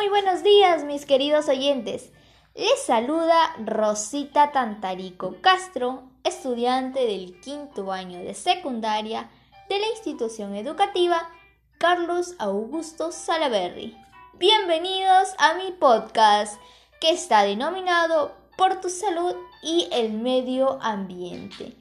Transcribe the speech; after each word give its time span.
Muy 0.00 0.08
buenos 0.08 0.42
días, 0.42 0.84
mis 0.84 1.04
queridos 1.04 1.46
oyentes. 1.50 2.10
Les 2.54 2.82
saluda 2.86 3.54
Rosita 3.66 4.50
Tantarico 4.50 5.36
Castro, 5.42 6.04
estudiante 6.24 7.00
del 7.00 7.38
quinto 7.40 7.92
año 7.92 8.18
de 8.20 8.32
secundaria 8.32 9.28
de 9.68 9.78
la 9.78 9.86
institución 9.88 10.56
educativa 10.56 11.28
Carlos 11.76 12.34
Augusto 12.38 13.12
Salaberry. 13.12 13.94
Bienvenidos 14.38 15.34
a 15.36 15.52
mi 15.52 15.70
podcast 15.72 16.58
que 16.98 17.10
está 17.10 17.42
denominado 17.42 18.34
Por 18.56 18.80
tu 18.80 18.88
salud 18.88 19.34
y 19.62 19.86
el 19.92 20.14
medio 20.14 20.80
ambiente. 20.80 21.76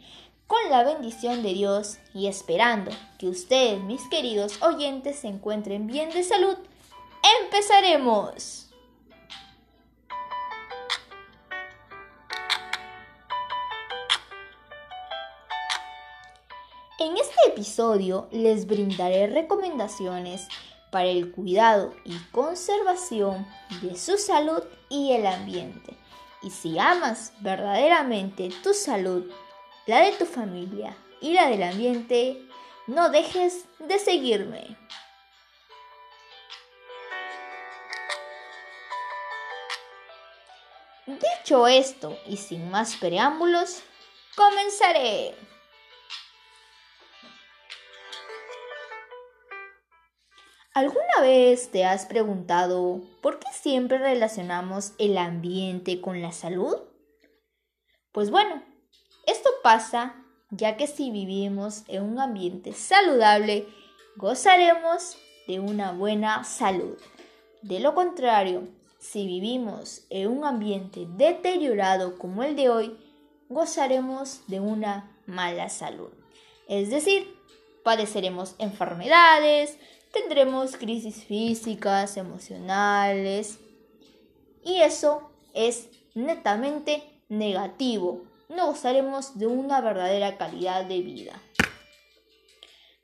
Con 0.45 0.59
la 0.69 0.83
bendición 0.83 1.41
de 1.41 1.53
Dios 1.53 1.99
y 2.13 2.27
esperando 2.27 2.91
que 3.17 3.29
ustedes, 3.29 3.81
mis 3.81 4.05
queridos 4.09 4.61
oyentes, 4.61 5.19
se 5.19 5.29
encuentren 5.29 5.87
bien 5.87 6.09
de 6.09 6.23
salud, 6.25 6.57
empezaremos. 7.43 8.69
En 16.99 17.15
este 17.15 17.39
episodio 17.47 18.27
les 18.31 18.67
brindaré 18.67 19.27
recomendaciones 19.27 20.47
para 20.91 21.05
el 21.05 21.31
cuidado 21.31 21.93
y 22.03 22.17
conservación 22.31 23.47
de 23.81 23.95
su 23.95 24.17
salud 24.17 24.63
y 24.89 25.13
el 25.13 25.25
ambiente. 25.25 25.97
Y 26.41 26.49
si 26.49 26.77
amas 26.79 27.33
verdaderamente 27.39 28.49
tu 28.63 28.73
salud, 28.73 29.31
la 29.85 30.01
de 30.01 30.11
tu 30.13 30.25
familia 30.25 30.95
y 31.21 31.33
la 31.33 31.49
del 31.49 31.63
ambiente, 31.63 32.45
no 32.87 33.09
dejes 33.09 33.65
de 33.79 33.99
seguirme. 33.99 34.77
Dicho 41.49 41.65
esto 41.65 42.15
y 42.27 42.37
sin 42.37 42.69
más 42.69 42.95
preámbulos, 42.97 43.81
comenzaré. 44.35 45.33
¿Alguna 50.75 51.21
vez 51.21 51.71
te 51.71 51.85
has 51.85 52.05
preguntado 52.05 53.01
por 53.23 53.39
qué 53.39 53.47
siempre 53.51 53.97
relacionamos 53.97 54.93
el 54.99 55.17
ambiente 55.17 56.01
con 56.01 56.21
la 56.21 56.33
salud? 56.33 56.77
Pues 58.11 58.29
bueno, 58.29 58.63
esto 59.25 59.49
pasa 59.63 60.23
ya 60.51 60.77
que 60.77 60.85
si 60.85 61.09
vivimos 61.09 61.81
en 61.87 62.03
un 62.03 62.19
ambiente 62.19 62.73
saludable, 62.73 63.67
gozaremos 64.17 65.17
de 65.47 65.59
una 65.59 65.93
buena 65.93 66.43
salud. 66.43 66.99
De 67.63 67.79
lo 67.79 67.95
contrario, 67.95 68.67
si 68.99 69.25
vivimos 69.25 70.05
en 70.09 70.27
un 70.27 70.45
ambiente 70.45 71.07
deteriorado 71.15 72.17
como 72.17 72.43
el 72.43 72.55
de 72.55 72.69
hoy, 72.69 72.97
gozaremos 73.47 74.41
de 74.47 74.59
una 74.59 75.17
mala 75.25 75.69
salud. 75.69 76.11
Es 76.67 76.89
decir, 76.89 77.33
padeceremos 77.83 78.55
enfermedades, 78.59 79.77
tendremos 80.11 80.75
crisis 80.75 81.23
físicas, 81.23 82.17
emocionales, 82.17 83.59
y 84.63 84.81
eso 84.81 85.31
es 85.53 85.89
netamente 86.13 87.03
negativo. 87.29 88.23
No 88.49 88.67
gozaremos 88.67 89.37
de 89.39 89.47
una 89.47 89.79
verdadera 89.81 90.37
calidad 90.37 90.85
de 90.85 91.01
vida. 91.01 91.41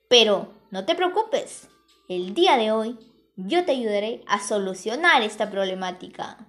Pero 0.08 0.53
no 0.72 0.86
te 0.86 0.96
preocupes, 0.96 1.68
el 2.09 2.34
día 2.34 2.58
de 2.58 2.72
hoy 2.72 2.98
yo 3.38 3.66
te 3.66 3.73
ayudaré 3.73 4.23
a 4.28 4.40
solucionar 4.40 5.22
esta 5.22 5.50
problemática. 5.51 6.47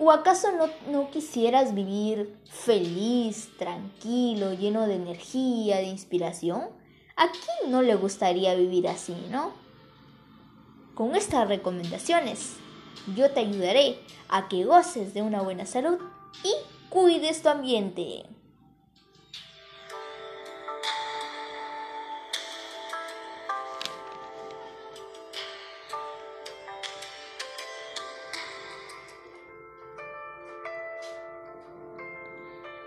¿O 0.00 0.12
acaso 0.12 0.48
no, 0.90 1.10
quisieras 1.10 1.74
vivir 1.74 2.36
feliz, 2.48 3.50
tranquilo, 3.58 4.54
lleno 4.54 4.86
de 4.86 4.94
energía, 4.94 5.78
de 5.78 5.88
inspiración? 5.88 6.68
¿A 7.16 7.26
quién 7.30 7.72
no 7.72 7.82
le 7.82 7.96
gustaría 7.96 8.54
vivir 8.54 8.86
así, 8.86 9.16
no? 9.30 9.52
Con 10.94 11.16
estas 11.16 11.48
recomendaciones, 11.48 12.56
yo 13.16 13.32
te 13.32 13.40
ayudaré 13.40 13.98
a 14.28 14.48
que 14.48 14.64
goces 14.64 15.14
de 15.14 15.22
una 15.22 15.42
buena 15.42 15.66
salud 15.66 15.98
y 16.44 16.52
cuides 16.90 17.42
tu 17.42 17.48
ambiente. 17.48 18.24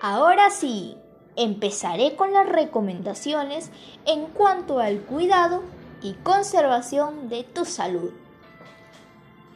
Ahora 0.04 0.50
sí, 0.50 0.98
empezaré 1.36 2.16
con 2.16 2.34
las 2.34 2.50
recomendaciones 2.50 3.70
en 4.08 4.26
cuanto 4.26 4.80
al 4.80 5.02
cuidado 5.02 5.62
y 6.02 6.14
conservación 6.14 7.30
de 7.30 7.44
tu 7.44 7.66
salud. 7.66 8.12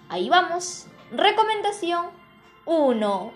Ahí 0.08 0.30
vamos. 0.30 0.86
Recomendación 1.12 2.06
1. 2.66 3.32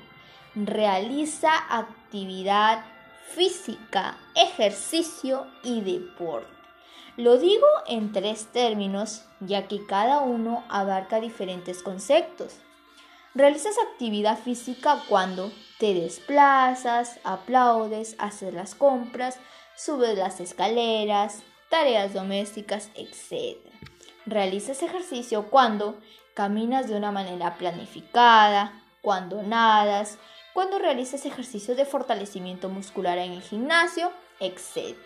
Realiza 0.54 1.50
actividad 1.76 2.86
física, 3.32 4.20
ejercicio 4.36 5.48
y 5.64 5.82
deporte. 5.82 6.48
Lo 7.18 7.40
digo 7.40 7.66
en 7.88 8.12
tres 8.12 8.52
términos, 8.52 9.26
ya 9.40 9.68
que 9.68 9.84
cada 9.88 10.20
uno 10.20 10.64
abarca 10.70 11.20
diferentes 11.20 11.82
conceptos. 11.82 12.60
Realizas 13.36 13.76
actividad 13.92 14.40
física 14.40 15.04
cuando 15.08 15.52
te 15.78 15.94
desplazas, 15.94 17.20
aplaudes, 17.24 18.16
haces 18.18 18.54
las 18.54 18.74
compras, 18.74 19.38
subes 19.78 20.18
las 20.18 20.40
escaleras, 20.40 21.44
tareas 21.70 22.14
domésticas, 22.14 22.90
etc. 22.96 23.58
Realizas 24.26 24.82
ejercicio 24.82 25.50
cuando 25.50 26.00
caminas 26.34 26.88
de 26.88 26.96
una 26.96 27.12
manera 27.12 27.56
planificada, 27.58 28.84
cuando 29.02 29.44
nadas, 29.44 30.18
cuando 30.54 30.80
realizas 30.80 31.26
ejercicio 31.26 31.76
de 31.76 31.86
fortalecimiento 31.86 32.68
muscular 32.68 33.20
en 33.20 33.34
el 33.34 33.42
gimnasio, 33.44 34.12
etc. 34.40 34.98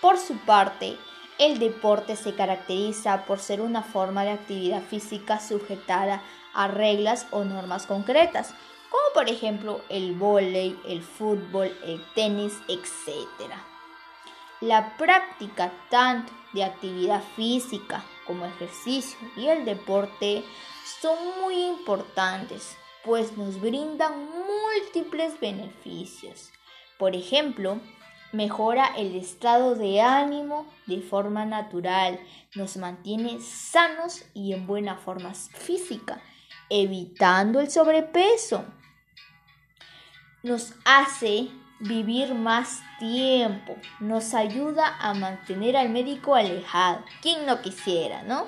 Por 0.00 0.18
su 0.18 0.36
parte, 0.38 0.98
el 1.38 1.58
deporte 1.58 2.16
se 2.16 2.34
caracteriza 2.34 3.24
por 3.24 3.38
ser 3.38 3.60
una 3.60 3.82
forma 3.82 4.24
de 4.24 4.30
actividad 4.30 4.82
física 4.82 5.40
sujetada 5.40 6.22
a 6.54 6.68
reglas 6.68 7.26
o 7.30 7.44
normas 7.44 7.86
concretas, 7.86 8.54
como 8.90 9.02
por 9.14 9.28
ejemplo 9.28 9.80
el 9.88 10.14
vóley, 10.14 10.78
el 10.86 11.02
fútbol, 11.02 11.74
el 11.84 12.04
tenis, 12.14 12.54
etc. 12.68 13.52
La 14.60 14.96
práctica 14.96 15.72
tanto 15.90 16.32
de 16.52 16.64
actividad 16.64 17.22
física 17.34 18.04
como 18.26 18.44
ejercicio 18.46 19.18
y 19.36 19.48
el 19.48 19.64
deporte 19.64 20.44
son 21.00 21.18
muy 21.40 21.64
importantes, 21.64 22.76
pues 23.04 23.36
nos 23.36 23.60
brindan 23.60 24.28
múltiples 24.30 25.40
beneficios. 25.40 26.50
Por 26.98 27.16
ejemplo, 27.16 27.80
mejora 28.32 28.86
el 28.96 29.14
estado 29.14 29.74
de 29.74 30.00
ánimo 30.00 30.66
de 30.86 31.00
forma 31.00 31.44
natural, 31.44 32.18
nos 32.54 32.76
mantiene 32.76 33.40
sanos 33.40 34.24
y 34.34 34.52
en 34.52 34.66
buena 34.66 34.96
forma 34.96 35.34
física, 35.34 36.20
evitando 36.68 37.60
el 37.60 37.70
sobrepeso 37.70 38.64
nos 40.42 40.74
hace 40.84 41.48
vivir 41.78 42.34
más 42.34 42.82
tiempo, 42.98 43.76
nos 44.00 44.34
ayuda 44.34 44.96
a 44.98 45.14
mantener 45.14 45.76
al 45.76 45.88
médico 45.88 46.34
alejado, 46.34 47.04
quien 47.20 47.46
no 47.46 47.60
quisiera, 47.60 48.22
¿no? 48.22 48.46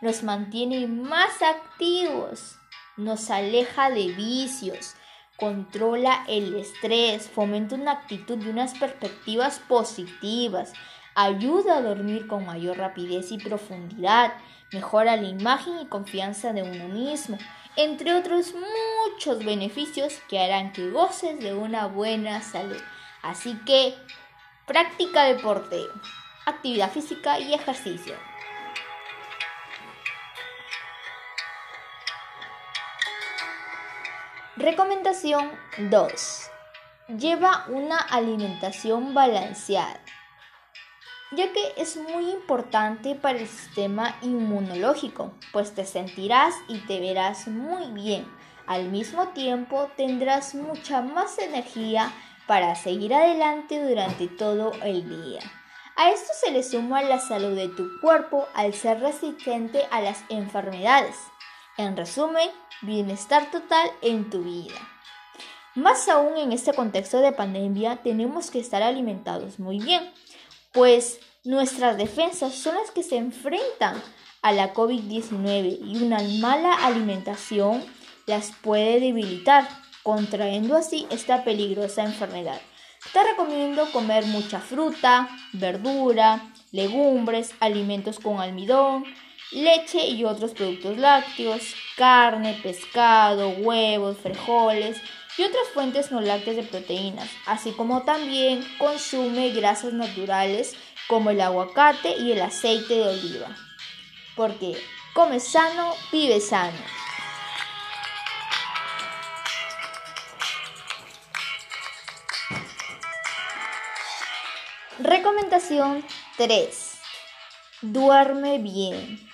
Nos 0.00 0.22
mantiene 0.22 0.86
más 0.86 1.42
activos, 1.42 2.56
nos 2.96 3.30
aleja 3.30 3.90
de 3.90 4.08
vicios, 4.12 4.94
controla 5.36 6.24
el 6.28 6.54
estrés, 6.54 7.28
fomenta 7.28 7.74
una 7.74 7.92
actitud 7.92 8.42
y 8.42 8.48
unas 8.48 8.74
perspectivas 8.78 9.58
positivas, 9.60 10.72
ayuda 11.14 11.78
a 11.78 11.82
dormir 11.82 12.26
con 12.26 12.46
mayor 12.46 12.78
rapidez 12.78 13.32
y 13.32 13.38
profundidad, 13.38 14.34
mejora 14.72 15.16
la 15.16 15.28
imagen 15.28 15.80
y 15.80 15.86
confianza 15.86 16.52
de 16.52 16.62
uno 16.62 16.88
mismo, 16.88 17.38
entre 17.76 18.14
otros 18.14 18.54
muchos 18.54 19.44
beneficios 19.44 20.14
que 20.28 20.38
harán 20.38 20.72
que 20.72 20.90
goces 20.90 21.38
de 21.40 21.54
una 21.54 21.86
buena 21.86 22.40
salud. 22.40 22.80
Así 23.22 23.58
que 23.66 23.94
práctica 24.66 25.24
deporte, 25.24 25.80
actividad 26.46 26.90
física 26.90 27.38
y 27.40 27.54
ejercicio. 27.54 28.14
Recomendación 34.56 35.50
2. 35.90 36.50
lleva 37.18 37.64
una 37.66 37.98
alimentación 37.98 39.12
balanceada, 39.12 40.00
ya 41.32 41.52
que 41.52 41.72
es 41.76 41.96
muy 41.96 42.30
importante 42.30 43.16
para 43.16 43.40
el 43.40 43.48
sistema 43.48 44.16
inmunológico, 44.22 45.32
pues 45.52 45.74
te 45.74 45.84
sentirás 45.84 46.54
y 46.68 46.78
te 46.86 47.00
verás 47.00 47.48
muy 47.48 47.90
bien. 47.90 48.32
Al 48.68 48.90
mismo 48.90 49.30
tiempo 49.30 49.90
tendrás 49.96 50.54
mucha 50.54 51.02
más 51.02 51.36
energía 51.40 52.12
para 52.46 52.76
seguir 52.76 53.12
adelante 53.12 53.84
durante 53.84 54.28
todo 54.28 54.70
el 54.84 55.08
día. 55.08 55.40
A 55.96 56.10
esto 56.10 56.32
se 56.32 56.52
le 56.52 56.62
suma 56.62 57.02
la 57.02 57.18
salud 57.18 57.56
de 57.56 57.70
tu 57.70 58.00
cuerpo 58.00 58.46
al 58.54 58.72
ser 58.72 59.00
resistente 59.00 59.82
a 59.90 60.00
las 60.00 60.22
enfermedades. 60.28 61.16
En 61.76 61.96
resumen, 61.96 62.50
bienestar 62.82 63.50
total 63.50 63.90
en 64.02 64.30
tu 64.30 64.42
vida. 64.42 64.74
Más 65.74 66.08
aún 66.08 66.36
en 66.36 66.52
este 66.52 66.72
contexto 66.72 67.18
de 67.20 67.32
pandemia 67.32 67.96
tenemos 68.02 68.50
que 68.50 68.60
estar 68.60 68.82
alimentados 68.82 69.58
muy 69.58 69.80
bien, 69.80 70.12
pues 70.72 71.18
nuestras 71.42 71.96
defensas 71.96 72.54
son 72.54 72.76
las 72.76 72.90
que 72.90 73.02
se 73.02 73.16
enfrentan 73.16 74.00
a 74.42 74.52
la 74.52 74.72
COVID-19 74.72 75.78
y 75.84 76.02
una 76.02 76.18
mala 76.40 76.74
alimentación 76.74 77.84
las 78.26 78.52
puede 78.62 79.00
debilitar, 79.00 79.68
contrayendo 80.02 80.76
así 80.76 81.06
esta 81.10 81.44
peligrosa 81.44 82.04
enfermedad. 82.04 82.60
Te 83.12 83.22
recomiendo 83.22 83.90
comer 83.92 84.26
mucha 84.26 84.60
fruta, 84.60 85.28
verdura, 85.52 86.52
legumbres, 86.72 87.52
alimentos 87.60 88.18
con 88.18 88.40
almidón, 88.40 89.04
leche 89.54 90.06
y 90.08 90.24
otros 90.24 90.52
productos 90.52 90.98
lácteos, 90.98 91.62
carne, 91.96 92.58
pescado, 92.62 93.50
huevos, 93.50 94.18
frijoles 94.18 95.00
y 95.38 95.42
otras 95.42 95.68
fuentes 95.72 96.10
no 96.10 96.20
lácteas 96.20 96.56
de 96.56 96.62
proteínas, 96.64 97.30
así 97.46 97.70
como 97.72 98.02
también 98.02 98.64
consume 98.78 99.50
grasas 99.50 99.92
naturales 99.92 100.74
como 101.08 101.30
el 101.30 101.40
aguacate 101.40 102.16
y 102.18 102.32
el 102.32 102.42
aceite 102.42 102.94
de 102.94 103.08
oliva. 103.08 103.56
Porque 104.36 104.76
come 105.14 105.38
sano, 105.38 105.94
vive 106.10 106.40
sano. 106.40 106.76
Recomendación 114.98 116.04
3. 116.36 116.98
Duerme 117.82 118.58
bien. 118.58 119.33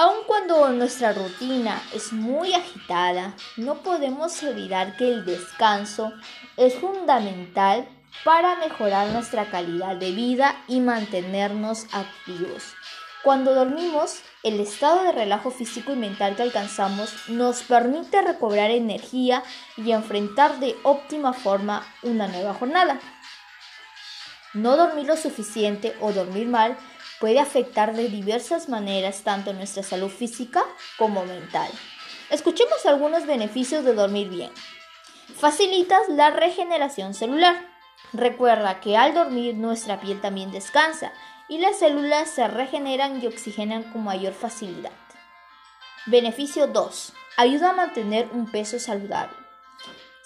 Aun 0.00 0.18
cuando 0.28 0.68
nuestra 0.68 1.12
rutina 1.12 1.82
es 1.92 2.12
muy 2.12 2.54
agitada, 2.54 3.34
no 3.56 3.82
podemos 3.82 4.40
olvidar 4.44 4.96
que 4.96 5.08
el 5.08 5.24
descanso 5.24 6.12
es 6.56 6.76
fundamental 6.76 7.88
para 8.24 8.54
mejorar 8.60 9.08
nuestra 9.08 9.50
calidad 9.50 9.96
de 9.96 10.12
vida 10.12 10.54
y 10.68 10.78
mantenernos 10.78 11.88
activos. 11.92 12.76
Cuando 13.24 13.56
dormimos, 13.56 14.20
el 14.44 14.60
estado 14.60 15.02
de 15.02 15.10
relajo 15.10 15.50
físico 15.50 15.92
y 15.92 15.96
mental 15.96 16.36
que 16.36 16.42
alcanzamos 16.42 17.28
nos 17.28 17.64
permite 17.64 18.22
recobrar 18.22 18.70
energía 18.70 19.42
y 19.76 19.90
enfrentar 19.90 20.60
de 20.60 20.76
óptima 20.84 21.32
forma 21.32 21.84
una 22.04 22.28
nueva 22.28 22.54
jornada. 22.54 23.00
No 24.54 24.76
dormir 24.76 25.06
lo 25.06 25.16
suficiente 25.16 25.96
o 26.00 26.12
dormir 26.12 26.46
mal 26.46 26.76
puede 27.20 27.40
afectar 27.40 27.94
de 27.94 28.08
diversas 28.08 28.68
maneras 28.68 29.22
tanto 29.22 29.52
nuestra 29.52 29.82
salud 29.82 30.10
física 30.10 30.64
como 30.96 31.24
mental. 31.24 31.70
Escuchemos 32.30 32.84
algunos 32.86 33.26
beneficios 33.26 33.84
de 33.84 33.94
dormir 33.94 34.28
bien. 34.28 34.50
Facilitas 35.34 36.08
la 36.08 36.30
regeneración 36.30 37.14
celular. 37.14 37.56
Recuerda 38.12 38.80
que 38.80 38.96
al 38.96 39.14
dormir 39.14 39.54
nuestra 39.54 40.00
piel 40.00 40.20
también 40.20 40.50
descansa 40.52 41.12
y 41.48 41.58
las 41.58 41.78
células 41.78 42.30
se 42.30 42.46
regeneran 42.46 43.22
y 43.22 43.26
oxigenan 43.26 43.84
con 43.84 44.04
mayor 44.04 44.34
facilidad. 44.34 44.92
Beneficio 46.06 46.66
2. 46.66 47.12
Ayuda 47.36 47.70
a 47.70 47.74
mantener 47.74 48.28
un 48.32 48.50
peso 48.50 48.78
saludable. 48.78 49.37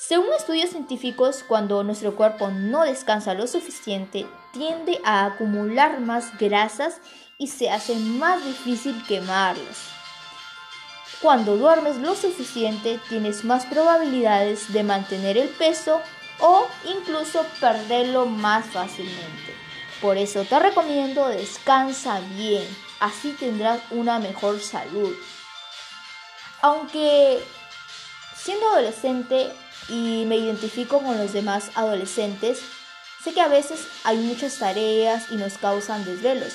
Según 0.08 0.32
estudios 0.36 0.70
científicos, 0.70 1.44
cuando 1.46 1.84
nuestro 1.84 2.16
cuerpo 2.16 2.48
no 2.48 2.82
descansa 2.82 3.34
lo 3.34 3.46
suficiente, 3.46 4.26
tiende 4.52 5.00
a 5.04 5.24
acumular 5.26 6.00
más 6.00 6.36
grasas 6.38 6.96
y 7.38 7.46
se 7.46 7.70
hace 7.70 7.94
más 7.94 8.44
difícil 8.44 9.00
quemarlos. 9.06 9.90
Cuando 11.20 11.56
duermes 11.56 11.98
lo 11.98 12.16
suficiente, 12.16 12.98
tienes 13.08 13.44
más 13.44 13.64
probabilidades 13.66 14.72
de 14.72 14.82
mantener 14.82 15.38
el 15.38 15.48
peso 15.50 16.00
o 16.40 16.66
incluso 16.84 17.46
perderlo 17.60 18.26
más 18.26 18.66
fácilmente. 18.66 19.54
Por 20.00 20.18
eso 20.18 20.44
te 20.44 20.58
recomiendo 20.58 21.28
descansa 21.28 22.18
bien, 22.34 22.66
así 22.98 23.36
tendrás 23.38 23.80
una 23.92 24.18
mejor 24.18 24.58
salud. 24.58 25.14
Aunque 26.60 27.40
siendo 28.34 28.68
adolescente 28.70 29.52
y 29.88 30.24
me 30.26 30.36
identifico 30.36 31.00
con 31.00 31.18
los 31.18 31.32
demás 31.32 31.70
adolescentes. 31.74 32.60
Sé 33.22 33.32
que 33.32 33.40
a 33.40 33.48
veces 33.48 33.86
hay 34.04 34.18
muchas 34.18 34.58
tareas 34.58 35.30
y 35.30 35.36
nos 35.36 35.58
causan 35.58 36.04
desvelos, 36.04 36.54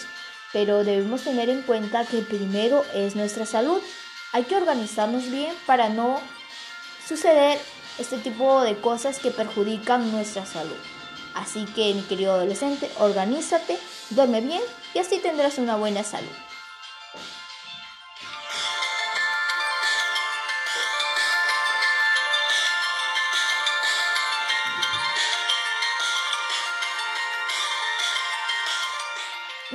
pero 0.54 0.84
debemos 0.84 1.22
tener 1.22 1.50
en 1.50 1.62
cuenta 1.62 2.06
que 2.06 2.20
primero 2.20 2.84
es 2.94 3.16
nuestra 3.16 3.46
salud. 3.46 3.82
Hay 4.34 4.44
que 4.44 4.56
organizarnos 4.56 5.30
bien 5.30 5.54
para 5.66 5.90
no 5.90 6.20
suceder 7.08 7.60
este 7.98 8.18
tipo 8.18 8.62
de 8.62 8.78
cosas 8.78 9.20
que 9.20 9.32
perjudican 9.32 10.12
nuestra 10.12 10.46
salud. 10.46 10.78
Así 11.34 11.66
que 11.66 11.94
mi 11.94 12.02
querido 12.02 12.34
adolescente, 12.34 12.90
organízate, 12.98 13.78
duerme 14.10 14.42
bien 14.42 14.62
y 14.94 15.00
así 15.00 15.20
tendrás 15.20 15.58
una 15.58 15.76
buena 15.76 16.04
salud. 16.04 16.47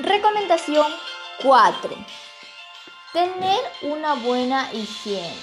Recomendación 0.03 0.87
4. 1.45 1.91
Tener 3.13 3.61
una 3.83 4.15
buena 4.15 4.73
higiene. 4.73 5.39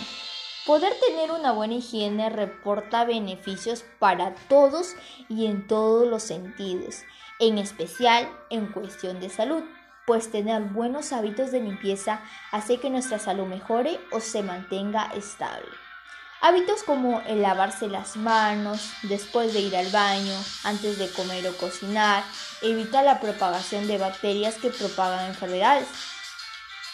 Poder 0.65 0.91
tener 0.99 1.31
una 1.31 1.53
buena 1.53 1.75
higiene 1.75 2.29
reporta 2.29 3.05
beneficios 3.05 3.85
para 3.99 4.35
todos 4.49 4.95
y 5.29 5.45
en 5.45 5.65
todos 5.65 6.05
los 6.09 6.23
sentidos, 6.23 7.03
en 7.39 7.57
especial 7.57 8.29
en 8.49 8.67
cuestión 8.73 9.21
de 9.21 9.29
salud, 9.29 9.63
pues 10.05 10.29
tener 10.29 10.61
buenos 10.61 11.13
hábitos 11.13 11.53
de 11.53 11.61
limpieza 11.61 12.21
hace 12.51 12.81
que 12.81 12.89
nuestra 12.89 13.17
salud 13.17 13.45
mejore 13.45 13.97
o 14.11 14.19
se 14.19 14.43
mantenga 14.43 15.09
estable. 15.15 15.69
Hábitos 16.41 16.83
como 16.83 17.21
el 17.27 17.41
lavarse 17.41 17.89
las 17.89 18.15
manos 18.15 18.79
después 19.03 19.53
de 19.53 19.59
ir 19.59 19.75
al 19.75 19.87
baño, 19.87 20.33
antes 20.63 20.97
de 20.97 21.11
comer 21.11 21.45
o 21.47 21.57
cocinar, 21.57 22.23
evita 22.61 23.03
la 23.03 23.19
propagación 23.19 23.87
de 23.87 23.97
bacterias 23.97 24.55
que 24.55 24.69
propagan 24.69 25.25
enfermedades. 25.25 25.87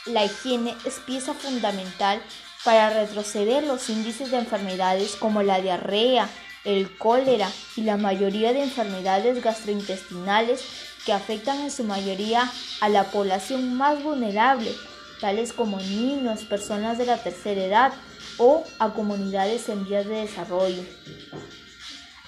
La 0.08 0.26
higiene 0.26 0.76
es 0.84 0.96
pieza 0.96 1.36
fundamental 1.36 2.20
para 2.64 2.90
retroceder 2.90 3.64
los 3.64 3.88
índices 3.90 4.32
de 4.32 4.40
enfermedades 4.40 5.16
como 5.16 5.44
la 5.44 5.62
diarrea, 5.62 6.28
el 6.64 6.98
cólera 6.98 7.52
y 7.76 7.82
la 7.82 7.98
mayoría 7.98 8.52
de 8.52 8.64
enfermedades 8.64 9.44
gastrointestinales 9.44 10.66
que 11.06 11.14
afectan 11.14 11.60
en 11.62 11.70
su 11.70 11.84
mayoría 11.84 12.52
a 12.82 12.90
la 12.90 13.04
población 13.04 13.76
más 13.76 14.02
vulnerable, 14.02 14.74
tales 15.22 15.54
como 15.54 15.78
niños, 15.78 16.46
personas 16.46 16.98
de 16.98 17.06
la 17.06 17.18
tercera 17.18 17.64
edad, 17.64 17.94
o 18.38 18.64
a 18.80 18.94
comunidades 18.94 19.70
en 19.70 19.86
vías 19.86 20.06
de 20.06 20.22
desarrollo. 20.22 20.84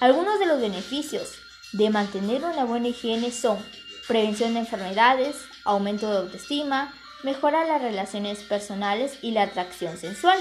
Algunos 0.00 0.38
de 0.38 0.46
los 0.46 0.60
beneficios 0.60 1.34
de 1.72 1.90
mantener 1.90 2.44
una 2.44 2.64
buena 2.64 2.88
higiene 2.88 3.30
son 3.30 3.58
prevención 4.06 4.54
de 4.54 4.60
enfermedades, 4.60 5.36
aumento 5.64 6.10
de 6.10 6.18
autoestima, 6.18 6.94
mejora 7.22 7.64
las 7.64 7.82
relaciones 7.82 8.40
personales 8.40 9.18
y 9.22 9.32
la 9.32 9.42
atracción 9.42 9.98
sensual. 9.98 10.38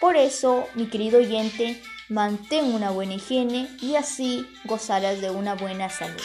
Por 0.00 0.16
eso, 0.16 0.66
mi 0.74 0.86
querido 0.86 1.18
oyente, 1.18 1.82
mantén 2.08 2.74
una 2.74 2.90
buena 2.90 3.14
higiene 3.14 3.68
y 3.80 3.96
así 3.96 4.46
gozarás 4.64 5.20
de 5.20 5.30
una 5.30 5.54
buena 5.54 5.88
salud. 5.88 6.20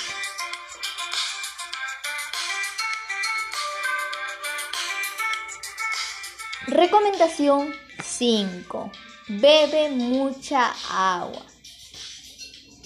Recomendación 6.67 7.73
5. 8.03 8.91
Bebe 9.27 9.89
mucha 9.89 10.71
agua. 10.91 11.43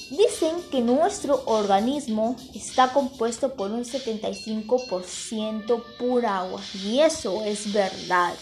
Dicen 0.10 0.55
que 0.70 0.82
nuestro 0.82 1.43
organismo 1.46 2.36
está 2.53 2.93
compuesto 2.93 3.55
por 3.55 3.72
un 3.72 3.84
75% 3.84 5.84
pura 5.98 6.39
agua 6.39 6.62
y 6.84 7.00
eso 7.00 7.43
es 7.43 7.74
verdad. 7.74 8.34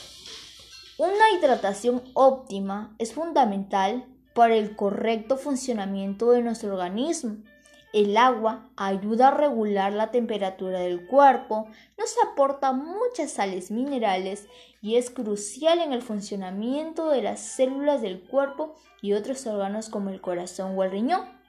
Una 0.97 1.31
hidratación 1.37 2.03
óptima 2.13 2.93
es 2.99 3.13
fundamental 3.13 4.05
para 4.33 4.55
el 4.55 4.75
correcto 4.75 5.37
funcionamiento 5.37 6.31
de 6.31 6.41
nuestro 6.41 6.73
organismo. 6.73 7.37
El 7.93 8.15
agua 8.15 8.69
ayuda 8.77 9.27
a 9.27 9.31
regular 9.31 9.91
la 9.91 10.11
temperatura 10.11 10.79
del 10.79 11.07
cuerpo, 11.07 11.67
nos 11.97 12.15
aporta 12.25 12.71
muchas 12.71 13.31
sales 13.31 13.69
minerales 13.69 14.47
y 14.81 14.95
es 14.95 15.09
crucial 15.09 15.79
en 15.79 15.91
el 15.91 16.01
funcionamiento 16.01 17.09
de 17.09 17.21
las 17.21 17.41
células 17.41 18.01
del 18.01 18.21
cuerpo 18.21 18.75
y 19.01 19.13
otros 19.13 19.45
órganos 19.45 19.89
como 19.89 20.09
el 20.09 20.21
corazón 20.21 20.77
o 20.77 20.83
el 20.83 20.91
riñón. 20.91 21.41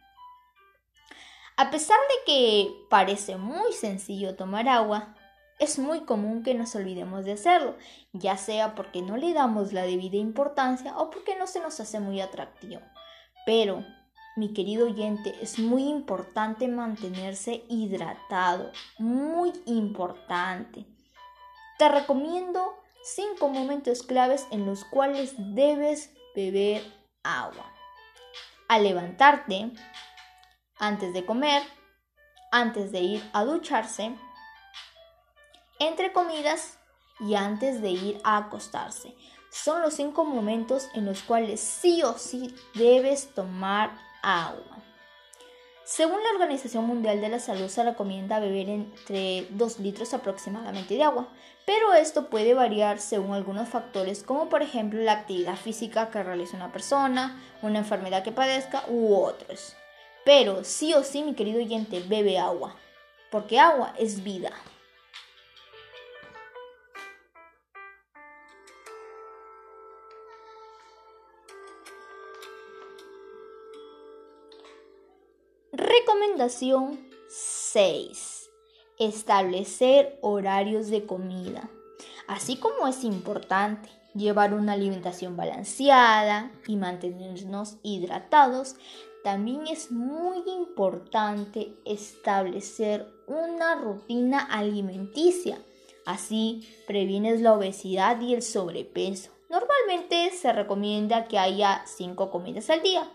A 1.57 1.71
pesar 1.71 1.99
de 2.09 2.33
que 2.33 2.75
parece 2.91 3.37
muy 3.37 3.73
sencillo 3.73 4.35
tomar 4.35 4.69
agua, 4.69 5.15
es 5.61 5.79
muy 5.79 6.01
común 6.01 6.43
que 6.43 6.55
nos 6.55 6.75
olvidemos 6.75 7.25
de 7.25 7.33
hacerlo, 7.33 7.77
ya 8.13 8.37
sea 8.37 8.75
porque 8.75 9.01
no 9.01 9.17
le 9.17 9.33
damos 9.33 9.73
la 9.73 9.83
debida 9.83 10.17
importancia 10.17 10.99
o 10.99 11.11
porque 11.11 11.37
no 11.37 11.47
se 11.47 11.61
nos 11.61 11.79
hace 11.79 12.01
muy 12.01 12.21
atractivo. 12.21 12.81
Pero 13.47 13.85
mi 14.37 14.53
querido 14.55 14.87
oyente, 14.87 15.35
es 15.41 15.59
muy 15.59 15.89
importante 15.89 16.69
mantenerse 16.69 17.65
hidratado, 17.69 18.73
muy 18.99 19.53
importante. 19.67 20.87
Te 21.79 21.89
recomiendo 21.89 22.75
cinco 23.03 23.49
momentos 23.49 24.03
claves 24.03 24.47
en 24.51 24.65
los 24.65 24.85
cuales 24.85 25.35
debes 25.37 26.13
beber 26.35 26.83
agua. 27.23 27.71
Al 28.69 28.85
levantarte, 28.85 29.71
antes 30.79 31.13
de 31.13 31.27
comer, 31.27 31.63
antes 32.51 32.91
de 32.91 33.01
ir 33.01 33.31
a 33.33 33.45
ducharse, 33.45 34.17
entre 35.79 36.13
comidas 36.13 36.79
y 37.21 37.35
antes 37.35 37.83
de 37.83 37.91
ir 37.91 38.21
a 38.25 38.39
acostarse. 38.39 39.15
Son 39.51 39.83
los 39.83 39.95
cinco 39.95 40.25
momentos 40.25 40.89
en 40.95 41.05
los 41.05 41.23
cuales 41.23 41.61
sí 41.61 42.03
o 42.03 42.17
sí 42.17 42.55
debes 42.75 43.35
tomar 43.35 43.91
agua. 44.23 44.79
Según 45.85 46.23
la 46.23 46.31
Organización 46.31 46.87
Mundial 46.87 47.21
de 47.21 47.29
la 47.29 47.41
Salud 47.41 47.69
se 47.69 47.83
recomienda 47.83 48.39
beber 48.39 48.69
entre 48.69 49.47
2 49.51 49.81
litros 49.81 50.15
aproximadamente 50.15 50.95
de 50.95 51.03
agua, 51.03 51.29
pero 51.67 51.93
esto 51.93 52.31
puede 52.31 52.55
variar 52.55 52.99
según 52.99 53.35
algunos 53.35 53.69
factores 53.69 54.23
como 54.23 54.49
por 54.49 54.63
ejemplo 54.63 55.01
la 55.01 55.13
actividad 55.13 55.57
física 55.57 56.09
que 56.11 56.23
realiza 56.23 56.57
una 56.57 56.73
persona, 56.73 57.43
una 57.63 57.81
enfermedad 57.81 58.23
que 58.23 58.33
padezca 58.33 58.85
u 58.89 59.15
otros. 59.15 59.75
Pero 60.25 60.63
sí 60.63 60.95
o 60.95 61.03
sí 61.03 61.25
mi 61.25 61.35
querido 61.35 61.59
oyente 61.59 62.01
bebe 62.01 62.39
agua, 62.39 62.77
porque 63.31 63.59
agua 63.59 63.93
es 63.99 64.23
vida. 64.23 64.53
Recomendación 75.93 77.07
6. 77.29 78.51
Establecer 78.99 80.19
horarios 80.23 80.89
de 80.89 81.05
comida. 81.05 81.69
Así 82.27 82.57
como 82.57 82.89
es 82.89 83.05
importante 83.05 83.91
llevar 84.15 84.55
una 84.55 84.73
alimentación 84.73 85.37
balanceada 85.37 86.51
y 86.67 86.77
mantenernos 86.77 87.77
hidratados, 87.83 88.77
también 89.23 89.67
es 89.67 89.91
muy 89.91 90.39
importante 90.47 91.75
establecer 91.85 93.07
una 93.27 93.75
rutina 93.75 94.41
alimenticia. 94.41 95.59
Así 96.07 96.67
previenes 96.87 97.43
la 97.43 97.53
obesidad 97.53 98.19
y 98.23 98.33
el 98.33 98.41
sobrepeso. 98.41 99.31
Normalmente 99.51 100.31
se 100.31 100.55
recomienda 100.55 101.27
que 101.27 101.39
haya 101.39 101.83
5 101.85 102.31
comidas 102.31 102.71
al 102.71 102.81
día 102.81 103.07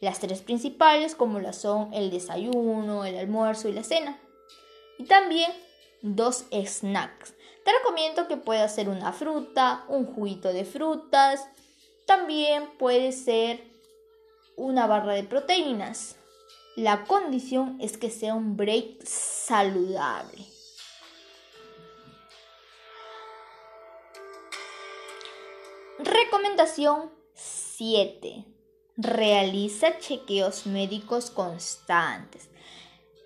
las 0.00 0.20
tres 0.20 0.42
principales 0.42 1.14
como 1.14 1.40
las 1.40 1.56
son 1.56 1.92
el 1.94 2.10
desayuno, 2.10 3.04
el 3.04 3.16
almuerzo 3.16 3.68
y 3.68 3.72
la 3.72 3.82
cena. 3.82 4.18
Y 4.98 5.04
también 5.04 5.52
dos 6.02 6.46
snacks. 6.52 7.34
Te 7.64 7.72
recomiendo 7.72 8.28
que 8.28 8.36
pueda 8.36 8.68
ser 8.68 8.88
una 8.88 9.12
fruta, 9.12 9.84
un 9.88 10.06
juguito 10.06 10.52
de 10.52 10.64
frutas, 10.64 11.48
también 12.06 12.70
puede 12.78 13.12
ser 13.12 13.64
una 14.56 14.86
barra 14.86 15.14
de 15.14 15.24
proteínas. 15.24 16.16
La 16.76 17.04
condición 17.04 17.78
es 17.80 17.96
que 17.96 18.10
sea 18.10 18.34
un 18.34 18.56
break 18.56 19.02
saludable. 19.04 20.44
Recomendación 25.98 27.10
7. 27.34 28.55
Realiza 28.98 29.98
chequeos 29.98 30.64
médicos 30.64 31.30
constantes. 31.30 32.48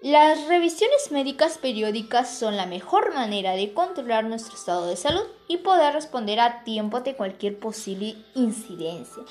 Las 0.03 0.49
revisiones 0.49 1.12
médicas 1.12 1.59
periódicas 1.59 2.29
son 2.29 2.57
la 2.57 2.67
mejor 2.67 3.15
manera 3.15 3.53
de 3.53 3.73
controlar 3.73 4.25
nuestro 4.25 4.57
estado 4.57 4.89
de 4.89 4.97
salud 4.97 5.23
y 5.47 5.59
poder 5.59 5.95
responder 5.95 6.41
a 6.41 6.65
tiempo 6.65 6.97
ante 6.97 7.15
cualquier 7.15 7.61
posible 7.61 8.17
incidencia. 8.35 9.23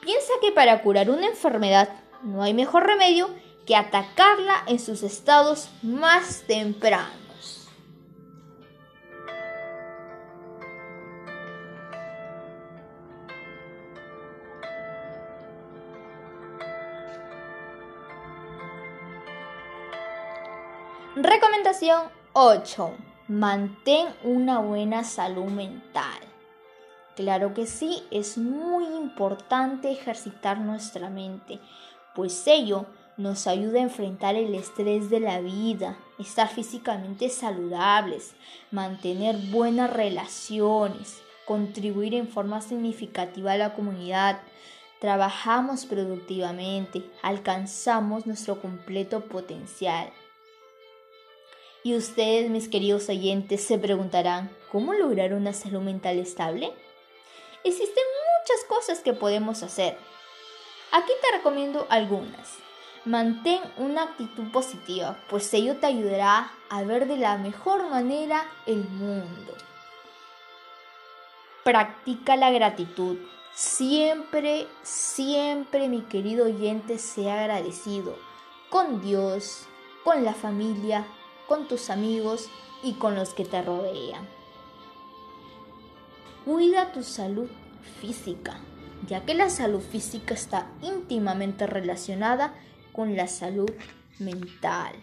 Piensa 0.00 0.32
que 0.40 0.52
para 0.52 0.80
curar 0.82 1.10
una 1.10 1.26
enfermedad 1.26 1.88
no 2.22 2.44
hay 2.44 2.54
mejor 2.54 2.86
remedio 2.86 3.28
que 3.66 3.74
atacarla 3.74 4.62
en 4.68 4.78
sus 4.78 5.02
estados 5.02 5.70
más 5.82 6.44
tempranos. 6.46 7.19
Recomendación 21.70 22.10
8. 22.32 22.96
Mantén 23.28 24.08
una 24.24 24.58
buena 24.58 25.04
salud 25.04 25.44
mental. 25.44 26.18
Claro 27.14 27.54
que 27.54 27.66
sí, 27.68 28.02
es 28.10 28.38
muy 28.38 28.84
importante 28.96 29.92
ejercitar 29.92 30.58
nuestra 30.58 31.10
mente, 31.10 31.60
pues 32.16 32.44
ello 32.48 32.86
nos 33.16 33.46
ayuda 33.46 33.78
a 33.78 33.82
enfrentar 33.82 34.34
el 34.34 34.52
estrés 34.56 35.10
de 35.10 35.20
la 35.20 35.40
vida, 35.40 35.96
estar 36.18 36.48
físicamente 36.48 37.28
saludables, 37.28 38.34
mantener 38.72 39.36
buenas 39.52 39.92
relaciones, 39.92 41.22
contribuir 41.46 42.16
en 42.16 42.26
forma 42.26 42.62
significativa 42.62 43.52
a 43.52 43.58
la 43.58 43.74
comunidad, 43.74 44.40
trabajamos 45.00 45.86
productivamente, 45.86 47.08
alcanzamos 47.22 48.26
nuestro 48.26 48.60
completo 48.60 49.20
potencial. 49.20 50.10
Y 51.82 51.96
ustedes, 51.96 52.50
mis 52.50 52.68
queridos 52.68 53.08
oyentes, 53.08 53.64
se 53.64 53.78
preguntarán, 53.78 54.50
¿cómo 54.70 54.92
lograr 54.92 55.32
una 55.32 55.54
salud 55.54 55.80
mental 55.80 56.18
estable? 56.18 56.72
Existen 57.64 58.04
muchas 58.40 58.64
cosas 58.68 59.00
que 59.00 59.14
podemos 59.14 59.62
hacer. 59.62 59.96
Aquí 60.92 61.12
te 61.22 61.36
recomiendo 61.36 61.86
algunas. 61.88 62.58
Mantén 63.06 63.62
una 63.78 64.02
actitud 64.02 64.50
positiva, 64.52 65.18
pues 65.30 65.54
ello 65.54 65.78
te 65.78 65.86
ayudará 65.86 66.52
a 66.68 66.82
ver 66.82 67.06
de 67.06 67.16
la 67.16 67.38
mejor 67.38 67.88
manera 67.88 68.44
el 68.66 68.84
mundo. 68.84 69.54
Practica 71.64 72.36
la 72.36 72.50
gratitud. 72.50 73.16
Siempre, 73.54 74.66
siempre, 74.82 75.88
mi 75.88 76.02
querido 76.02 76.44
oyente, 76.44 76.98
sea 76.98 77.40
agradecido 77.40 78.16
con 78.68 79.00
Dios, 79.00 79.66
con 80.04 80.24
la 80.24 80.34
familia, 80.34 81.06
con 81.50 81.66
tus 81.66 81.90
amigos 81.90 82.48
y 82.80 82.92
con 82.92 83.16
los 83.16 83.34
que 83.34 83.44
te 83.44 83.60
rodean. 83.60 84.24
Cuida 86.44 86.92
tu 86.92 87.02
salud 87.02 87.50
física, 88.00 88.60
ya 89.08 89.24
que 89.24 89.34
la 89.34 89.50
salud 89.50 89.80
física 89.80 90.32
está 90.32 90.70
íntimamente 90.80 91.66
relacionada 91.66 92.54
con 92.92 93.16
la 93.16 93.26
salud 93.26 93.68
mental. 94.20 94.94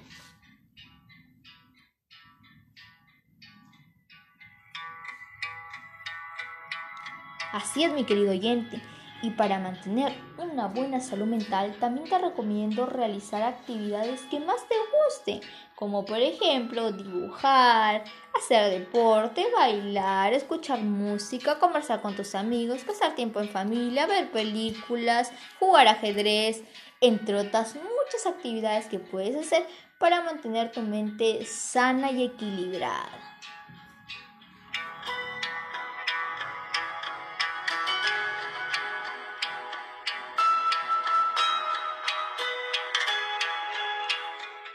Así 7.51 7.83
es, 7.83 7.91
mi 7.91 8.05
querido 8.05 8.31
oyente. 8.31 8.81
Y 9.23 9.31
para 9.31 9.57
mantener 9.57 10.13
una 10.37 10.67
buena 10.67 10.99
salud 10.99 11.25
mental, 11.25 11.75
también 11.79 12.07
te 12.07 12.19
recomiendo 12.19 12.85
realizar 12.85 13.41
actividades 13.41 14.21
que 14.29 14.39
más 14.39 14.67
te 14.67 14.75
gusten, 15.05 15.41
como 15.75 16.05
por 16.05 16.19
ejemplo 16.19 16.91
dibujar, 16.91 18.03
hacer 18.35 18.69
deporte, 18.69 19.47
bailar, 19.55 20.33
escuchar 20.33 20.81
música, 20.81 21.57
conversar 21.57 22.01
con 22.01 22.15
tus 22.15 22.35
amigos, 22.35 22.83
pasar 22.83 23.15
tiempo 23.15 23.39
en 23.39 23.49
familia, 23.49 24.05
ver 24.05 24.29
películas, 24.31 25.31
jugar 25.59 25.87
ajedrez, 25.87 26.63
entre 27.01 27.37
otras 27.37 27.75
muchas 27.75 28.27
actividades 28.27 28.85
que 28.85 28.99
puedes 28.99 29.35
hacer 29.35 29.65
para 29.97 30.21
mantener 30.21 30.71
tu 30.71 30.81
mente 30.81 31.43
sana 31.45 32.11
y 32.11 32.23
equilibrada. 32.23 33.26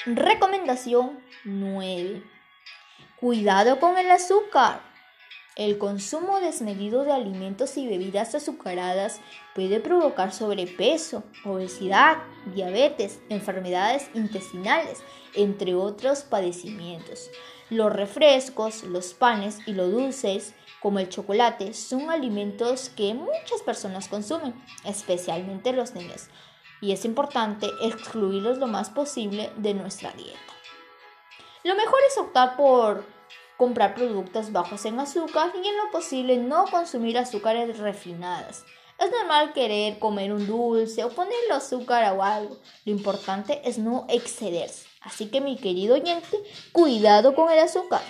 Recomendación 0.04 1.20
9. 1.44 2.24
Cuidado 3.20 3.78
con 3.78 3.96
el 3.98 4.10
azúcar. 4.10 4.80
El 5.54 5.78
consumo 5.78 6.40
desmedido 6.40 7.04
de 7.04 7.12
alimentos 7.12 7.76
y 7.76 7.86
bebidas 7.86 8.34
azucaradas 8.34 9.20
puede 9.54 9.78
provocar 9.78 10.32
sobrepeso, 10.32 11.22
obesidad, 11.44 12.16
diabetes, 12.46 13.20
enfermedades 13.28 14.10
intestinales, 14.12 14.98
entre 15.34 15.76
otros 15.76 16.24
padecimientos. 16.24 17.30
Los 17.70 17.92
refrescos, 17.92 18.82
los 18.82 19.14
panes 19.14 19.60
y 19.66 19.72
los 19.72 19.92
dulces, 19.92 20.56
como 20.80 20.98
el 20.98 21.10
chocolate, 21.10 21.74
son 21.74 22.10
alimentos 22.10 22.88
que 22.88 23.14
muchas 23.14 23.62
personas 23.64 24.08
consumen, 24.08 24.52
especialmente 24.84 25.72
los 25.72 25.94
niños, 25.94 26.28
y 26.82 26.92
es 26.92 27.06
importante 27.06 27.70
excluirlos 27.80 28.58
lo 28.58 28.66
más 28.66 28.90
posible 28.90 29.50
de 29.56 29.72
nuestra 29.72 30.10
dieta. 30.12 30.38
Lo 31.62 31.76
mejor 31.76 32.00
es 32.08 32.18
optar 32.18 32.56
por 32.56 33.06
comprar 33.56 33.94
productos 33.94 34.50
bajos 34.50 34.84
en 34.84 34.98
azúcar 34.98 35.52
y 35.54 35.66
en 35.66 35.76
lo 35.76 35.90
posible 35.92 36.36
no 36.36 36.66
consumir 36.66 37.16
azúcares 37.16 37.78
refinadas. 37.78 38.64
Es 38.98 39.10
normal 39.12 39.52
querer 39.52 40.00
comer 40.00 40.32
un 40.32 40.46
dulce 40.46 41.04
o 41.04 41.10
ponerle 41.10 41.52
azúcar 41.52 42.12
o 42.14 42.22
algo. 42.22 42.58
Lo 42.84 42.92
importante 42.92 43.62
es 43.64 43.78
no 43.78 44.04
excederse. 44.08 44.86
Así 45.00 45.30
que 45.30 45.40
mi 45.40 45.56
querido 45.56 45.94
oyente, 45.94 46.36
cuidado 46.72 47.34
con 47.34 47.50
el 47.50 47.60
azúcar. 47.60 48.02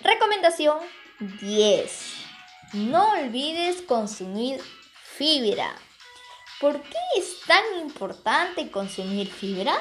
Recomendación 0.00 0.78
10. 1.40 2.11
No 2.72 3.10
olvides 3.10 3.82
consumir 3.82 4.58
fibra. 5.18 5.74
¿Por 6.58 6.80
qué 6.80 6.98
es 7.18 7.40
tan 7.46 7.62
importante 7.82 8.70
consumir 8.70 9.30
fibra? 9.30 9.74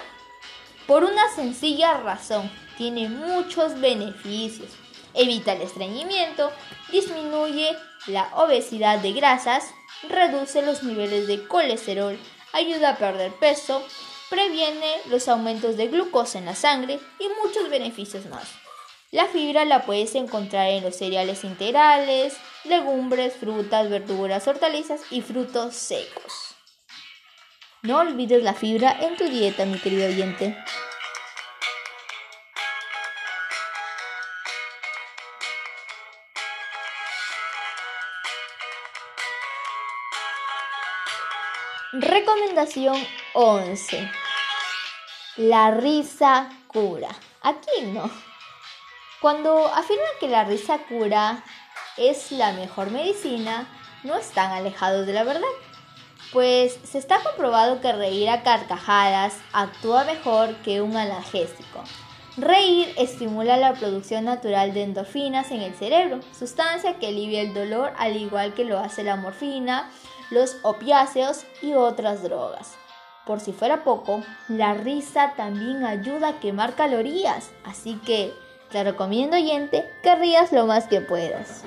Por 0.88 1.06
una 1.06 1.34
sencilla 1.34 1.94
razón, 2.02 2.52
tiene 2.78 3.08
muchos 3.08 3.80
beneficios. 3.80 4.72
Evita 5.14 5.54
el 5.54 5.62
estreñimiento, 5.62 6.52
disminuye 6.92 7.78
la 8.08 8.30
obesidad 8.36 9.00
de 9.00 9.14
grasas, 9.14 9.74
reduce 10.10 10.62
los 10.62 10.84
niveles 10.84 11.28
de 11.28 11.48
colesterol, 11.48 12.20
ayuda 12.52 12.90
a 12.90 12.98
perder 12.98 13.32
peso, 13.36 13.82
previene 14.30 14.96
los 15.06 15.30
aumentos 15.30 15.78
de 15.78 15.88
glucosa 15.88 16.40
en 16.40 16.46
la 16.46 16.56
sangre 16.56 17.00
y 17.20 17.28
muchos 17.42 17.70
beneficios 17.70 18.26
más. 18.26 18.61
La 19.14 19.26
fibra 19.26 19.66
la 19.66 19.86
puedes 19.86 20.16
encontrar 20.16 20.70
en 20.70 20.84
los 20.84 20.96
cereales 20.96 21.44
integrales, 21.44 22.38
legumbres, 22.64 23.36
frutas, 23.36 23.90
verduras, 23.90 24.48
hortalizas 24.48 25.02
y 25.12 25.22
frutos 25.22 25.76
secos. 25.76 26.56
No 27.82 27.98
olvides 27.98 28.42
la 28.42 28.54
fibra 28.54 28.98
en 29.02 29.18
tu 29.18 29.26
dieta, 29.26 29.66
mi 29.66 29.80
querido 29.80 30.08
oyente. 30.08 30.58
Recomendación 41.92 42.96
11. 43.34 44.10
La 45.36 45.72
risa 45.72 46.50
cura. 46.70 47.10
Aquí 47.42 47.82
no. 47.88 48.31
Cuando 49.22 49.68
afirman 49.68 50.08
que 50.20 50.28
la 50.28 50.44
risa 50.44 50.80
cura 50.90 51.44
es 51.98 52.32
la 52.32 52.54
mejor 52.54 52.90
medicina, 52.92 53.68
no 54.04 54.16
están 54.16 54.52
alejados 54.52 55.06
de 55.06 55.14
la 55.14 55.24
verdad 55.24 55.48
pues 56.32 56.80
se 56.84 56.98
está 56.98 57.20
comprobado 57.22 57.82
que 57.82 57.92
reír 57.92 58.30
a 58.30 58.42
carcajadas 58.44 59.38
actúa 59.52 60.06
mejor 60.06 60.56
que 60.58 60.82
un 60.82 60.96
analgésico. 60.96 61.84
Reír 62.38 62.94
estimula 62.98 63.58
la 63.58 63.74
producción 63.74 64.26
natural 64.26 64.74
de 64.74 64.84
endorfinas 64.84 65.52
en 65.52 65.62
el 65.62 65.74
cerebro, 65.74 66.22
sustancia 66.38 66.98
que 66.98 67.08
alivia 67.08 67.42
el 67.42 67.54
dolor 67.54 67.92
al 67.98 68.16
igual 68.16 68.54
que 68.54 68.64
lo 68.64 68.80
hace 68.80 69.04
la 69.04 69.18
morfina, 69.18 69.90
los 70.30 70.56
opiáceos 70.64 71.44
y 71.62 71.74
otras 71.74 72.24
drogas. 72.24 72.76
Por 73.26 73.42
si 73.42 73.52
fuera 73.52 73.84
poco, 73.84 74.24
la 74.48 74.74
risa 74.74 75.34
también 75.36 75.84
ayuda 75.84 76.30
a 76.30 76.40
quemar 76.40 76.76
calorías, 76.76 77.52
así 77.66 78.00
que 78.06 78.34
te 78.72 78.84
recomiendo 78.84 79.36
oyente 79.36 79.92
que 80.02 80.16
rías 80.16 80.52
lo 80.52 80.66
más 80.66 80.88
que 80.88 81.02
puedas. 81.02 81.64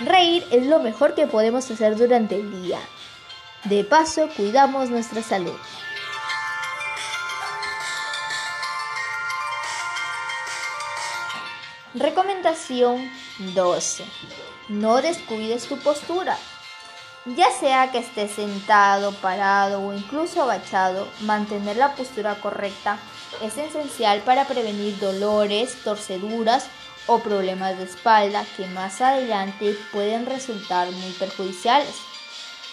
Reír 0.00 0.46
es 0.50 0.66
lo 0.66 0.78
mejor 0.78 1.14
que 1.14 1.26
podemos 1.26 1.70
hacer 1.70 1.96
durante 1.96 2.36
el 2.36 2.62
día. 2.62 2.78
De 3.64 3.84
paso, 3.84 4.30
cuidamos 4.34 4.88
nuestra 4.88 5.22
salud. 5.22 5.58
Recomendación 11.92 13.10
12. 13.54 14.04
No 14.70 15.02
descuides 15.02 15.66
tu 15.66 15.76
postura. 15.78 16.38
Ya 17.26 17.50
sea 17.50 17.90
que 17.92 17.98
estés 17.98 18.32
sentado, 18.32 19.12
parado 19.12 19.82
o 19.82 19.92
incluso 19.92 20.42
agachado, 20.42 21.06
mantener 21.20 21.76
la 21.76 21.94
postura 21.94 22.36
correcta 22.36 22.98
es 23.42 23.58
esencial 23.58 24.20
para 24.22 24.46
prevenir 24.46 24.98
dolores, 24.98 25.82
torceduras 25.84 26.66
o 27.06 27.18
problemas 27.18 27.76
de 27.76 27.84
espalda 27.84 28.46
que 28.56 28.66
más 28.68 29.02
adelante 29.02 29.76
pueden 29.92 30.24
resultar 30.24 30.90
muy 30.90 31.12
perjudiciales. 31.12 31.94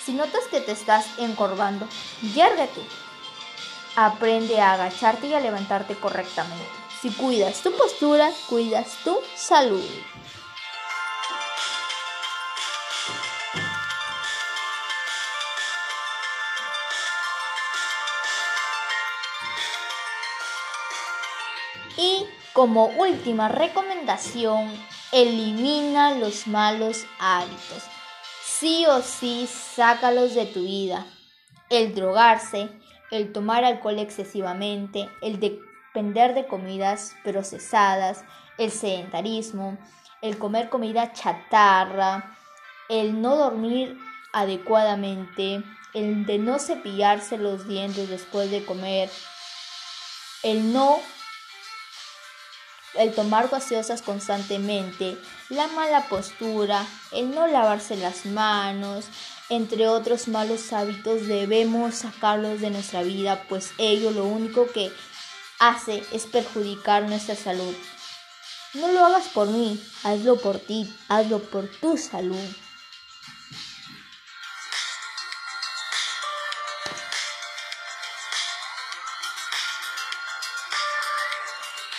Si 0.06 0.14
notas 0.14 0.46
que 0.50 0.62
te 0.62 0.72
estás 0.72 1.06
encorvando, 1.18 1.86
yérgate. 2.34 2.82
Aprende 3.98 4.62
a 4.62 4.74
agacharte 4.74 5.28
y 5.28 5.34
a 5.34 5.42
levantarte 5.42 5.96
correctamente. 5.96 6.66
Si 7.02 7.10
cuidas 7.12 7.62
tu 7.62 7.76
postura, 7.76 8.32
cuidas 8.48 8.96
tu 9.04 9.20
salud. 9.36 9.84
Como 22.58 22.88
última 22.88 23.50
recomendación, 23.50 24.74
elimina 25.12 26.16
los 26.16 26.48
malos 26.48 27.06
hábitos. 27.20 27.84
Sí 28.44 28.84
o 28.88 29.04
sí, 29.04 29.48
sácalos 29.48 30.34
de 30.34 30.48
tu 30.48 30.64
vida. 30.64 31.06
El 31.70 31.94
drogarse, 31.94 32.72
el 33.12 33.32
tomar 33.32 33.64
alcohol 33.64 34.00
excesivamente, 34.00 35.08
el 35.22 35.40
depender 35.40 36.34
de 36.34 36.48
comidas 36.48 37.16
procesadas, 37.24 38.24
el 38.58 38.72
sedentarismo, 38.72 39.78
el 40.24 40.40
comer 40.40 40.70
comida 40.70 41.14
chatarra, 41.14 42.36
el 42.90 43.22
no 43.22 43.36
dormir 43.36 44.00
adecuadamente, 44.34 45.62
el 45.94 46.26
de 46.26 46.40
no 46.40 46.58
cepillarse 46.58 47.38
los 47.38 47.68
dientes 47.68 48.10
después 48.10 48.50
de 48.50 48.66
comer, 48.66 49.12
el 50.42 50.74
no 50.74 50.98
el 52.98 53.14
tomar 53.14 53.50
gaseosas 53.50 54.02
constantemente, 54.02 55.18
la 55.50 55.68
mala 55.68 56.08
postura, 56.08 56.86
el 57.12 57.34
no 57.34 57.48
lavarse 57.48 57.96
las 57.96 58.26
manos, 58.26 59.06
entre 59.50 59.88
otros 59.88 60.28
malos 60.28 60.74
hábitos 60.74 61.28
debemos 61.28 61.96
sacarlos 61.96 62.60
de 62.60 62.70
nuestra 62.70 63.04
vida, 63.04 63.46
pues 63.48 63.72
ello 63.78 64.12
lo 64.12 64.26
único 64.26 64.68
que 64.68 64.92
hace 65.60 66.04
es 66.12 66.26
perjudicar 66.26 67.04
nuestra 67.04 67.36
salud. 67.36 67.74
No 68.74 68.92
lo 68.92 69.06
hagas 69.06 69.30
por 69.30 69.48
mí, 69.48 69.82
hazlo 70.04 70.40
por 70.40 70.60
ti, 70.60 70.94
hazlo 71.08 71.40
por 71.40 71.68
tu 71.80 71.98
salud. 71.98 72.46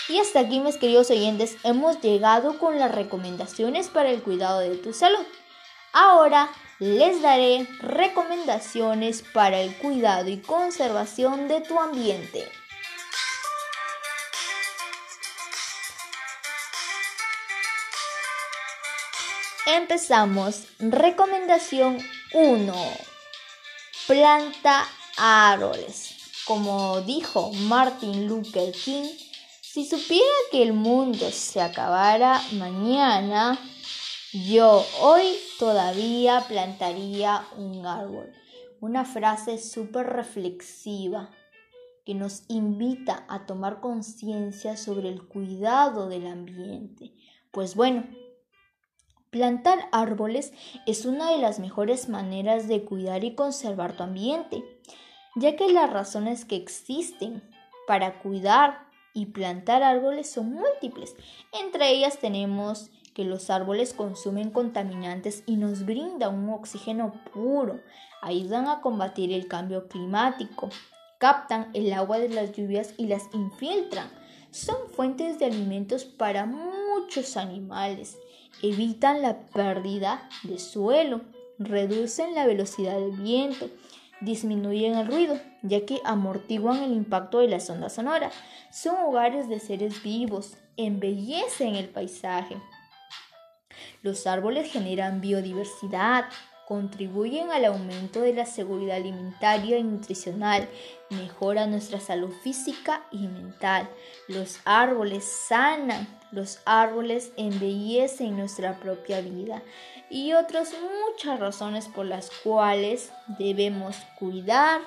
Y 0.08 0.18
hasta 0.18 0.40
aquí, 0.40 0.60
mis 0.60 0.78
queridos 0.78 1.10
oyentes, 1.10 1.58
hemos 1.64 2.00
llegado 2.00 2.58
con 2.58 2.78
las 2.78 2.94
recomendaciones 2.94 3.88
para 3.88 4.10
el 4.10 4.22
cuidado 4.22 4.60
de 4.60 4.76
tu 4.76 4.94
salud. 4.94 5.26
Ahora 5.92 6.48
les 6.78 7.20
daré 7.20 7.66
recomendaciones 7.80 9.22
para 9.34 9.60
el 9.60 9.76
cuidado 9.76 10.30
y 10.30 10.38
conservación 10.38 11.46
de 11.48 11.60
tu 11.60 11.78
ambiente. 11.78 12.50
Empezamos. 19.66 20.62
Recomendación 20.78 21.98
1. 22.32 22.74
Planta 24.06 24.88
árboles. 25.18 26.14
Como 26.46 27.02
dijo 27.02 27.52
Martin 27.52 28.26
Luther 28.26 28.72
King, 28.72 29.04
si 29.78 29.84
supiera 29.84 30.26
que 30.50 30.60
el 30.60 30.72
mundo 30.72 31.30
se 31.30 31.60
acabara 31.60 32.42
mañana, 32.54 33.56
Yo 34.32 34.84
hoy 35.00 35.36
todavía 35.60 36.44
plantaría 36.48 37.44
un 37.56 37.86
árbol. 37.86 38.32
Una 38.80 39.04
frase 39.04 39.56
súper 39.58 40.06
reflexiva 40.06 41.30
que 42.04 42.16
nos 42.16 42.42
invita 42.48 43.24
a 43.28 43.46
tomar 43.46 43.78
conciencia 43.78 44.76
sobre 44.76 45.10
el 45.10 45.28
cuidado 45.28 46.08
del 46.08 46.26
ambiente. 46.26 47.14
Pues 47.52 47.76
bueno, 47.76 48.04
plantar 49.30 49.88
árboles 49.92 50.52
es 50.86 51.06
una 51.06 51.30
de 51.30 51.38
las 51.38 51.60
mejores 51.60 52.08
maneras 52.08 52.66
de 52.66 52.84
cuidar 52.84 53.22
y 53.22 53.36
conservar 53.36 53.96
tu 53.96 54.02
ambiente, 54.02 54.64
ya 55.36 55.54
que 55.54 55.72
las 55.72 55.88
razones 55.88 56.44
que 56.44 56.56
existen 56.56 57.48
para 57.86 58.18
cuidar 58.18 58.87
y 59.14 59.26
plantar 59.26 59.82
árboles 59.82 60.30
son 60.30 60.52
múltiples. 60.52 61.14
Entre 61.52 61.90
ellas 61.90 62.18
tenemos 62.18 62.90
que 63.14 63.24
los 63.24 63.50
árboles 63.50 63.94
consumen 63.94 64.50
contaminantes 64.50 65.42
y 65.44 65.56
nos 65.56 65.84
brindan 65.84 66.34
un 66.34 66.50
oxígeno 66.50 67.12
puro, 67.32 67.80
ayudan 68.22 68.68
a 68.68 68.80
combatir 68.80 69.32
el 69.32 69.48
cambio 69.48 69.88
climático, 69.88 70.68
captan 71.18 71.68
el 71.74 71.92
agua 71.92 72.18
de 72.18 72.28
las 72.28 72.52
lluvias 72.52 72.94
y 72.96 73.06
las 73.06 73.24
infiltran, 73.32 74.08
son 74.50 74.76
fuentes 74.94 75.38
de 75.38 75.46
alimentos 75.46 76.04
para 76.04 76.46
muchos 76.46 77.36
animales, 77.36 78.16
evitan 78.62 79.20
la 79.22 79.40
pérdida 79.40 80.28
de 80.44 80.58
suelo, 80.58 81.22
reducen 81.58 82.34
la 82.34 82.46
velocidad 82.46 82.98
del 82.98 83.12
viento, 83.12 83.68
disminuyen 84.20 84.96
el 84.96 85.06
ruido, 85.06 85.38
ya 85.62 85.84
que 85.86 86.00
amortiguan 86.04 86.82
el 86.82 86.92
impacto 86.92 87.38
de 87.38 87.48
la 87.48 87.60
sonda 87.60 87.88
sonora, 87.88 88.30
son 88.70 88.96
hogares 88.96 89.48
de 89.48 89.60
seres 89.60 90.02
vivos, 90.02 90.56
embellecen 90.76 91.74
el 91.74 91.88
paisaje. 91.88 92.56
Los 94.02 94.26
árboles 94.26 94.70
generan 94.70 95.20
biodiversidad, 95.20 96.26
contribuyen 96.66 97.50
al 97.50 97.64
aumento 97.64 98.20
de 98.20 98.34
la 98.34 98.44
seguridad 98.44 98.96
alimentaria 98.96 99.78
y 99.78 99.82
nutricional, 99.82 100.68
mejoran 101.08 101.70
nuestra 101.70 101.98
salud 101.98 102.30
física 102.42 103.04
y 103.10 103.26
mental. 103.26 103.88
Los 104.28 104.60
árboles 104.64 105.24
sanan, 105.24 106.06
los 106.30 106.60
árboles 106.66 107.32
embellecen 107.38 108.36
nuestra 108.36 108.78
propia 108.78 109.22
vida 109.22 109.62
y 110.10 110.32
otras 110.32 110.74
muchas 111.06 111.38
razones 111.40 111.88
por 111.88 112.06
las 112.06 112.30
cuales 112.30 113.12
debemos 113.38 113.96
cuidar, 114.18 114.80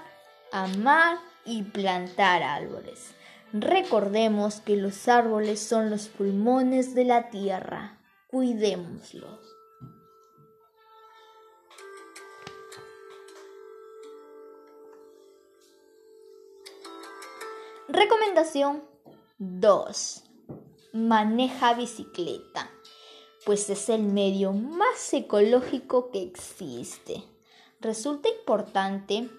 amar 0.52 1.18
y 1.46 1.64
plantar 1.64 2.44
árboles. 2.44 3.14
Recordemos 3.54 4.62
que 4.62 4.78
los 4.78 5.08
árboles 5.08 5.60
son 5.60 5.90
los 5.90 6.08
pulmones 6.08 6.96
de 6.96 7.06
la 7.06 7.30
tierra. 7.30 7.98
Cuidémoslos. 8.28 9.40
Recomendación 17.90 18.84
2. 19.38 20.24
Maneja 20.94 21.74
bicicleta, 21.74 22.72
pues 23.46 23.70
es 23.70 23.90
el 23.90 24.04
medio 24.04 24.54
más 24.54 25.14
ecológico 25.14 26.12
que 26.12 26.22
existe. 26.22 27.24
Resulta 27.80 28.30
importante 28.30 29.30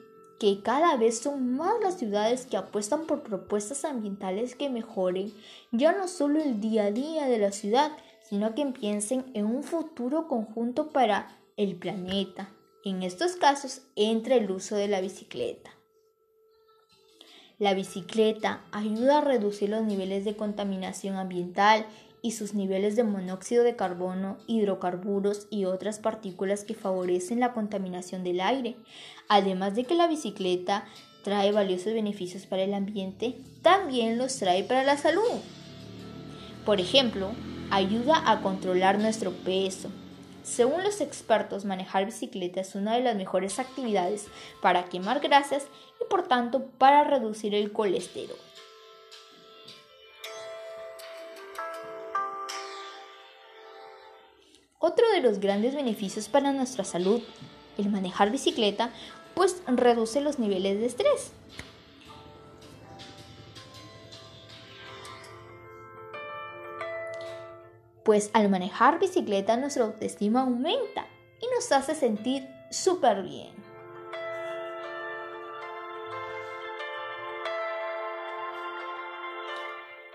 que 0.41 0.61
cada 0.61 0.97
vez 0.97 1.21
son 1.21 1.55
más 1.55 1.75
las 1.81 1.99
ciudades 1.99 2.47
que 2.47 2.57
apuestan 2.57 3.07
por 3.07 3.23
propuestas 3.23 3.85
ambientales 3.85 4.57
que 4.57 4.69
mejoren 4.69 5.33
ya 5.71 5.93
no 5.93 6.09
solo 6.09 6.43
el 6.43 6.61
día 6.61 6.87
a 6.87 6.91
día 6.91 7.27
de 7.27 7.38
la 7.38 7.53
ciudad, 7.53 7.93
sino 8.29 8.55
que 8.55 8.67
piensen 8.67 9.31
en 9.35 9.47
un 9.47 9.62
futuro 9.62 10.27
conjunto 10.27 10.88
para 10.88 11.38
el 11.57 11.77
planeta. 11.77 12.51
En 12.85 13.05
estos 13.05 13.37
casos 13.37 13.83
entra 13.95 14.35
el 14.35 14.51
uso 14.51 14.75
de 14.75 14.88
la 14.88 15.01
bicicleta. 15.01 15.71
La 17.59 17.75
bicicleta 17.75 18.65
ayuda 18.73 19.19
a 19.19 19.21
reducir 19.21 19.69
los 19.69 19.85
niveles 19.85 20.25
de 20.25 20.35
contaminación 20.35 21.15
ambiental 21.15 21.87
y 22.23 22.33
sus 22.33 22.55
niveles 22.55 22.97
de 22.97 23.05
monóxido 23.05 23.65
de 23.65 23.77
carbono, 23.77 24.39
hidrocarburos 24.47 25.49
y 25.51 25.65
otras 25.65 25.99
partículas 25.99 26.65
que 26.65 26.75
favorecen 26.75 27.41
la 27.41 27.53
contaminación 27.53 28.25
del 28.25 28.41
aire. 28.41 28.77
Además 29.29 29.75
de 29.75 29.85
que 29.85 29.95
la 29.95 30.07
bicicleta 30.07 30.87
trae 31.25 31.53
valiosos 31.53 31.93
beneficios 31.93 32.47
para 32.47 32.63
el 32.63 32.75
ambiente, 32.75 33.37
también 33.61 34.17
los 34.17 34.37
trae 34.37 34.65
para 34.65 34.85
la 34.85 34.97
salud. 34.97 35.41
Por 36.65 36.81
ejemplo, 36.81 37.33
ayuda 37.71 38.23
a 38.31 38.41
controlar 38.41 38.99
nuestro 38.99 39.33
peso, 39.33 39.91
según 40.43 40.83
los 40.83 41.01
expertos, 41.01 41.65
manejar 41.65 42.05
bicicleta 42.05 42.61
es 42.61 42.75
una 42.75 42.95
de 42.95 43.03
las 43.03 43.15
mejores 43.15 43.61
actividades 43.61 44.27
para 44.61 44.87
quemar 44.87 45.21
grasas 45.21 45.67
y 46.01 46.09
por 46.11 46.27
tanto 46.27 46.67
para 46.79 47.05
reducir 47.05 47.55
el 47.55 47.73
colesterol. 47.73 48.37
Otro 54.85 55.09
de 55.12 55.21
los 55.21 55.38
grandes 55.38 55.77
beneficios 55.77 56.29
para 56.29 56.53
nuestra 56.53 56.83
salud, 56.83 57.23
el 57.79 57.88
manejar 57.88 58.33
bicicleta, 58.33 58.90
pues 59.33 59.62
reduce 59.66 60.21
los 60.21 60.40
niveles 60.40 60.81
de 60.81 60.87
estrés. 60.87 61.33
pues 68.05 68.31
al 68.33 68.49
manejar 68.49 68.99
bicicleta 68.99 69.57
nuestra 69.57 69.85
autoestima 69.85 70.40
aumenta 70.40 71.07
y 71.40 71.47
nos 71.55 71.71
hace 71.71 71.95
sentir 71.95 72.49
súper 72.68 73.23
bien. 73.23 73.62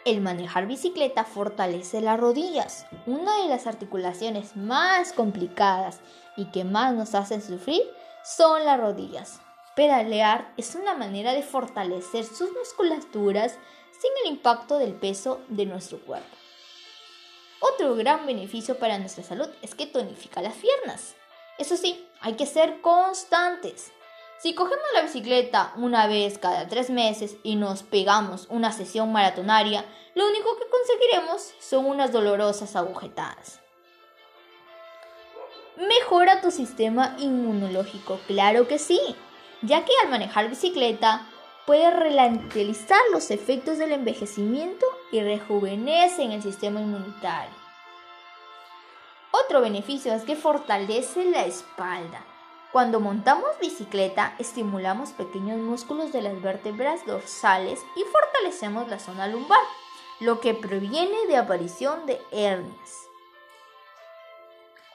El 0.08 0.22
manejar 0.22 0.67
bicicleta 0.67 1.26
fortalece 1.26 2.00
las 2.00 2.17
rodillas, 2.17 2.86
una 3.06 3.41
de 3.41 3.50
las 3.50 3.67
articulaciones 3.67 4.56
más 4.56 5.12
complicadas 5.12 6.00
y 6.38 6.46
que 6.46 6.63
más 6.63 6.93
nos 6.93 7.13
hacen 7.13 7.41
sufrir 7.41 7.82
son 8.24 8.63
las 8.63 8.80
rodillas. 8.80 9.41
Pedalear 9.76 10.54
es 10.56 10.76
una 10.76 10.93
manera 10.93 11.34
de 11.34 11.43
fortalecer 11.43 12.24
sus 12.24 12.50
musculaturas 12.54 13.60
sin 14.00 14.12
el 14.24 14.32
impacto 14.32 14.78
del 14.78 14.93
peso 14.93 15.41
de 15.50 15.65
nuestro 15.65 16.00
cuerpo. 16.00 16.38
Otro 17.60 17.93
gran 17.98 18.26
beneficio 18.26 18.80
para 18.80 19.00
nuestra 19.00 19.26
salud 19.26 19.50
es 19.62 19.76
que 19.76 19.88
tonifica 19.88 20.41
las 20.41 20.56
piernas. 20.56 21.15
Eso 21.58 21.76
sí, 21.76 22.08
hay 22.22 22.36
que 22.36 22.46
ser 22.46 22.80
constantes. 22.80 23.91
Si 24.39 24.54
cogemos 24.54 24.86
la 24.93 25.02
bicicleta 25.02 25.73
una 25.78 26.06
vez 26.06 26.38
cada 26.38 26.67
tres 26.67 26.91
meses 26.91 27.38
y 27.41 27.56
nos 27.56 27.82
pegamos 27.82 28.45
una 28.50 28.71
sesión 28.71 29.12
maratonaria, 29.12 29.84
lo 30.13 30.28
único 30.28 30.56
que 30.58 30.69
conseguiremos 30.69 31.54
son 31.60 31.86
unas 31.86 32.12
dolorosas 32.12 32.76
agujetadas. 32.76 33.60
Mejora 35.76 36.41
tu 36.41 36.52
sistema 36.52 37.15
inmunológico, 37.17 38.19
claro 38.28 38.67
que 38.67 38.78
sí, 38.78 39.00
ya 39.63 39.86
que 39.86 39.91
al 40.04 40.10
manejar 40.10 40.50
bicicleta 40.50 41.28
puede 41.65 41.89
ralentizar 41.89 43.02
los 43.12 43.32
efectos 43.32 43.80
del 43.80 43.91
envejecimiento 43.91 44.86
y 45.12 45.21
rejuvenece 45.21 46.23
en 46.23 46.32
el 46.32 46.43
sistema 46.43 46.80
inmunitario. 46.80 47.54
Otro 49.32 49.62
beneficio 49.62 50.13
es 50.13 50.23
que 50.23 50.36
fortalece 50.36 51.26
la 51.26 51.45
espalda. 51.45 52.23
Cuando 52.71 52.99
montamos 52.99 53.47
bicicleta, 53.62 54.36
estimulamos 54.39 55.12
pequeños 55.12 55.58
músculos 55.58 56.12
de 56.12 56.21
las 56.21 56.41
vértebras 56.41 57.06
dorsales 57.06 57.80
y 57.95 58.03
fortalecemos 58.12 58.89
la 58.89 58.99
zona 58.99 59.27
lumbar, 59.27 59.63
lo 60.19 60.41
que 60.41 60.53
previene 60.53 61.27
de 61.27 61.38
aparición 61.38 62.06
de 62.06 62.19
hernias. 62.32 63.08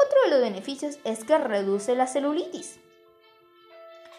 Otro 0.05 0.19
de 0.25 0.31
los 0.31 0.41
beneficios 0.41 0.99
es 1.05 1.25
que 1.25 1.39
reduce 1.39 1.95
la 1.95 2.07
celulitis. 2.07 2.79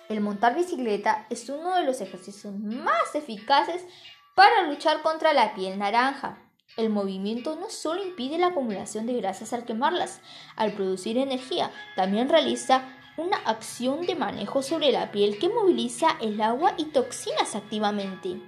El 0.09 0.21
montar 0.21 0.55
bicicleta 0.55 1.27
es 1.29 1.47
uno 1.47 1.75
de 1.75 1.83
los 1.83 2.01
ejercicios 2.01 2.53
más 2.55 3.13
eficaces 3.13 3.85
para 4.33 4.63
luchar 4.63 5.03
contra 5.03 5.31
la 5.31 5.53
piel 5.53 5.77
naranja. 5.77 6.39
El 6.75 6.89
movimiento 6.89 7.55
no 7.55 7.69
solo 7.69 8.03
impide 8.03 8.39
la 8.39 8.47
acumulación 8.47 9.05
de 9.05 9.13
grasas 9.13 9.53
al 9.53 9.63
quemarlas, 9.63 10.21
al 10.55 10.73
producir 10.73 11.19
energía, 11.19 11.71
también 11.95 12.29
realiza 12.29 12.83
una 13.17 13.38
acción 13.38 14.06
de 14.06 14.15
manejo 14.15 14.62
sobre 14.62 14.91
la 14.91 15.12
piel 15.12 15.38
que 15.39 15.49
moviliza 15.49 16.17
el 16.21 16.41
agua 16.41 16.73
y 16.78 16.86
toxinas 16.86 17.56
activamente. 17.56 18.41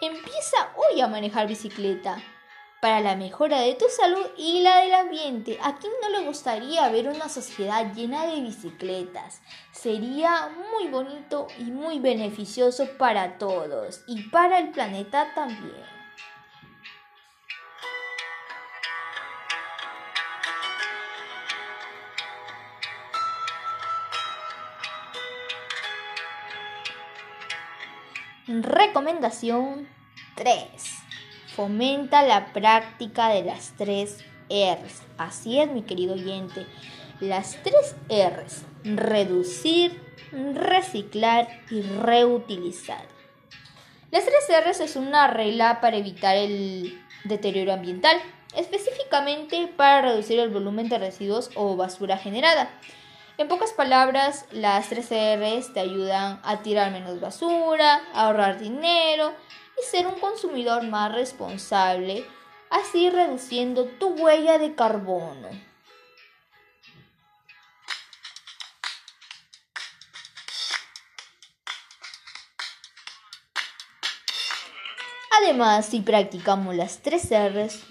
Empieza 0.00 0.72
hoy 0.76 1.00
a 1.00 1.08
manejar 1.08 1.46
bicicleta 1.46 2.22
para 2.80 3.00
la 3.00 3.14
mejora 3.14 3.60
de 3.60 3.74
tu 3.74 3.84
salud 3.88 4.26
y 4.36 4.60
la 4.60 4.78
del 4.78 4.92
ambiente. 4.94 5.56
¿A 5.62 5.76
quién 5.76 5.92
no 6.02 6.08
le 6.08 6.26
gustaría 6.26 6.88
ver 6.88 7.08
una 7.08 7.28
sociedad 7.28 7.94
llena 7.94 8.26
de 8.26 8.40
bicicletas? 8.40 9.40
Sería 9.70 10.50
muy 10.72 10.88
bonito 10.88 11.46
y 11.58 11.70
muy 11.70 12.00
beneficioso 12.00 12.88
para 12.98 13.38
todos 13.38 14.02
y 14.08 14.28
para 14.30 14.58
el 14.58 14.70
planeta 14.72 15.32
también. 15.32 16.01
Recomendación 28.48 29.88
3. 30.34 30.56
Fomenta 31.54 32.22
la 32.22 32.52
práctica 32.52 33.28
de 33.28 33.44
las 33.44 33.74
tres 33.76 34.18
R's. 34.50 35.02
Así 35.16 35.60
es, 35.60 35.70
mi 35.70 35.82
querido 35.82 36.14
oyente. 36.14 36.66
Las 37.20 37.56
tres 37.62 37.94
R's. 38.08 38.64
Reducir, 38.82 40.02
reciclar 40.32 41.46
y 41.70 41.82
reutilizar. 41.82 43.04
Las 44.10 44.24
tres 44.24 44.64
R's 44.66 44.80
es 44.80 44.96
una 44.96 45.28
regla 45.28 45.80
para 45.80 45.98
evitar 45.98 46.36
el 46.36 47.00
deterioro 47.22 47.72
ambiental, 47.72 48.16
específicamente 48.56 49.68
para 49.68 50.02
reducir 50.02 50.40
el 50.40 50.50
volumen 50.50 50.88
de 50.88 50.98
residuos 50.98 51.50
o 51.54 51.76
basura 51.76 52.18
generada. 52.18 52.70
En 53.38 53.48
pocas 53.48 53.72
palabras, 53.72 54.44
las 54.50 54.90
tres 54.90 55.06
R's 55.10 55.72
te 55.72 55.80
ayudan 55.80 56.38
a 56.44 56.62
tirar 56.62 56.92
menos 56.92 57.18
basura, 57.18 58.02
ahorrar 58.12 58.58
dinero 58.58 59.34
y 59.80 59.90
ser 59.90 60.06
un 60.06 60.20
consumidor 60.20 60.82
más 60.84 61.12
responsable, 61.12 62.26
así 62.70 63.08
reduciendo 63.08 63.86
tu 63.86 64.08
huella 64.10 64.58
de 64.58 64.74
carbono. 64.74 65.48
Además, 75.40 75.86
si 75.86 76.00
practicamos 76.00 76.76
las 76.76 76.98
tres 76.98 77.30
R's, 77.30 77.82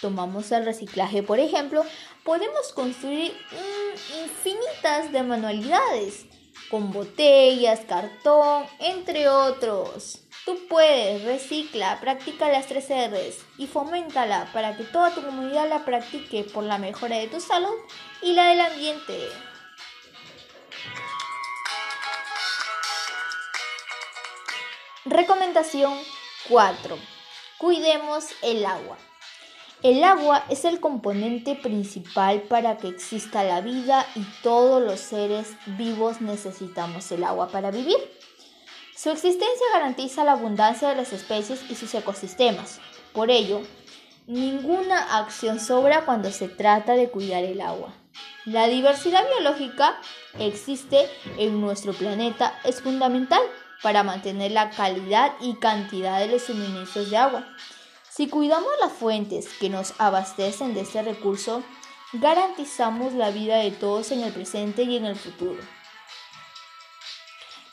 tomamos 0.00 0.50
el 0.50 0.64
reciclaje, 0.64 1.22
por 1.22 1.38
ejemplo, 1.38 1.84
podemos 2.24 2.72
construir 2.74 3.32
infinitas 4.22 5.12
de 5.12 5.22
manualidades 5.22 6.26
con 6.70 6.92
botellas, 6.92 7.80
cartón, 7.88 8.64
entre 8.78 9.28
otros. 9.28 10.20
Tú 10.44 10.58
puedes, 10.68 11.24
recicla, 11.24 12.00
practica 12.00 12.48
las 12.48 12.66
tres 12.66 12.88
R's 12.88 13.44
y 13.58 13.66
foméntala 13.66 14.50
para 14.52 14.76
que 14.76 14.84
toda 14.84 15.14
tu 15.14 15.22
comunidad 15.22 15.68
la 15.68 15.84
practique 15.84 16.44
por 16.44 16.64
la 16.64 16.78
mejora 16.78 17.16
de 17.16 17.28
tu 17.28 17.40
salud 17.40 17.74
y 18.22 18.32
la 18.32 18.48
del 18.48 18.60
ambiente. 18.60 19.28
Recomendación 25.04 25.94
4. 26.48 26.98
Cuidemos 27.58 28.26
el 28.42 28.64
agua. 28.64 28.98
El 29.82 30.02
agua 30.02 30.44
es 30.48 30.64
el 30.64 30.80
componente 30.80 31.54
principal 31.54 32.42
para 32.42 32.78
que 32.78 32.88
exista 32.88 33.44
la 33.44 33.60
vida 33.60 34.04
y 34.16 34.22
todos 34.42 34.82
los 34.82 34.98
seres 34.98 35.52
vivos 35.66 36.20
necesitamos 36.20 37.12
el 37.12 37.22
agua 37.22 37.48
para 37.48 37.70
vivir. 37.70 37.96
Su 38.96 39.10
existencia 39.10 39.66
garantiza 39.72 40.24
la 40.24 40.32
abundancia 40.32 40.88
de 40.88 40.96
las 40.96 41.12
especies 41.12 41.60
y 41.70 41.76
sus 41.76 41.94
ecosistemas. 41.94 42.80
Por 43.12 43.30
ello, 43.30 43.60
ninguna 44.26 45.16
acción 45.16 45.60
sobra 45.60 46.04
cuando 46.04 46.32
se 46.32 46.48
trata 46.48 46.94
de 46.94 47.08
cuidar 47.08 47.44
el 47.44 47.60
agua. 47.60 47.94
La 48.46 48.66
diversidad 48.66 49.22
biológica 49.28 50.00
existe 50.40 51.08
en 51.36 51.60
nuestro 51.60 51.92
planeta 51.92 52.58
es 52.64 52.82
fundamental 52.82 53.42
para 53.80 54.02
mantener 54.02 54.50
la 54.50 54.70
calidad 54.70 55.34
y 55.40 55.54
cantidad 55.54 56.18
de 56.18 56.26
los 56.26 56.42
suministros 56.42 57.10
de 57.10 57.16
agua. 57.16 57.46
Si 58.18 58.26
cuidamos 58.26 58.72
las 58.80 58.92
fuentes 58.92 59.48
que 59.60 59.70
nos 59.70 59.94
abastecen 60.00 60.74
de 60.74 60.80
este 60.80 61.02
recurso, 61.02 61.62
garantizamos 62.12 63.12
la 63.12 63.30
vida 63.30 63.58
de 63.58 63.70
todos 63.70 64.10
en 64.10 64.22
el 64.22 64.32
presente 64.32 64.82
y 64.82 64.96
en 64.96 65.04
el 65.04 65.14
futuro. 65.14 65.62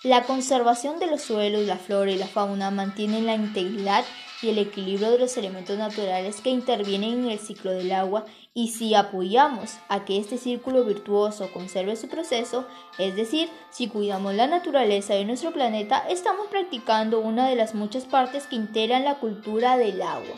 La 0.03 0.21
conservación 0.21 0.99
de 0.99 1.07
los 1.07 1.23
suelos, 1.23 1.63
la 1.63 1.77
flora 1.77 2.11
y 2.11 2.15
la 2.15 2.27
fauna 2.27 2.69
mantienen 2.69 3.25
la 3.25 3.33
integridad 3.33 4.05
y 4.45 4.49
el 4.49 4.59
equilibrio 4.59 5.09
de 5.11 5.17
los 5.17 5.35
elementos 5.37 5.77
naturales 5.77 6.39
que 6.41 6.51
intervienen 6.51 7.23
en 7.23 7.31
el 7.31 7.39
ciclo 7.39 7.71
del 7.71 7.91
agua 7.91 8.25
y 8.53 8.69
si 8.69 8.93
apoyamos 8.93 9.77
a 9.89 10.05
que 10.05 10.19
este 10.19 10.37
círculo 10.37 10.83
virtuoso 10.83 11.51
conserve 11.51 11.95
su 11.95 12.07
proceso, 12.07 12.65
es 12.99 13.15
decir, 13.15 13.49
si 13.71 13.87
cuidamos 13.87 14.35
la 14.35 14.45
naturaleza 14.45 15.15
de 15.15 15.25
nuestro 15.25 15.51
planeta, 15.51 16.05
estamos 16.09 16.47
practicando 16.47 17.19
una 17.19 17.49
de 17.49 17.55
las 17.55 17.73
muchas 17.73 18.05
partes 18.05 18.45
que 18.45 18.55
integran 18.55 19.03
la 19.03 19.15
cultura 19.15 19.77
del 19.77 20.01
agua. 20.01 20.35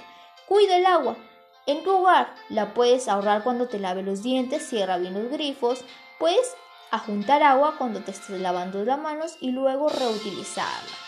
Cuida 0.47 0.77
el 0.77 0.85
agua. 0.85 1.17
En 1.65 1.83
tu 1.83 1.91
hogar 1.91 2.33
la 2.47 2.73
puedes 2.73 3.09
ahorrar 3.09 3.43
cuando 3.43 3.67
te 3.67 3.77
lave 3.77 4.03
los 4.03 4.23
dientes, 4.23 4.65
cierra 4.65 4.97
bien 4.97 5.13
los 5.13 5.29
grifos, 5.29 5.83
puedes 6.17 6.55
a 6.91 7.51
agua 7.51 7.75
cuando 7.77 7.99
te 7.99 8.11
estés 8.11 8.39
lavando 8.39 8.85
las 8.85 8.97
manos 8.97 9.37
y 9.41 9.51
luego 9.51 9.89
reutilizarla. 9.89 11.06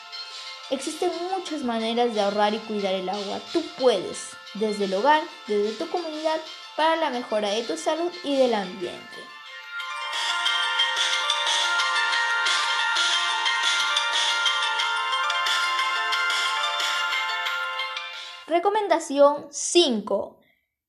Existen 0.72 1.12
muchas 1.32 1.64
maneras 1.64 2.14
de 2.14 2.22
ahorrar 2.22 2.54
y 2.54 2.60
cuidar 2.60 2.94
el 2.94 3.10
agua. 3.10 3.40
Tú 3.52 3.64
puedes, 3.80 4.30
desde 4.54 4.86
el 4.86 4.94
hogar, 4.94 5.24
desde 5.48 5.72
tu 5.84 5.90
comunidad, 5.90 6.40
para 6.78 6.96
la 6.96 7.10
mejora 7.10 7.50
de 7.50 7.64
tu 7.64 7.76
salud 7.76 8.12
y 8.24 8.38
del 8.38 8.54
ambiente. 8.54 9.18
Recomendación 18.46 19.48
5. 19.50 20.38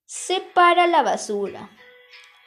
Separa 0.04 0.86
la 0.88 1.02
basura. 1.02 1.70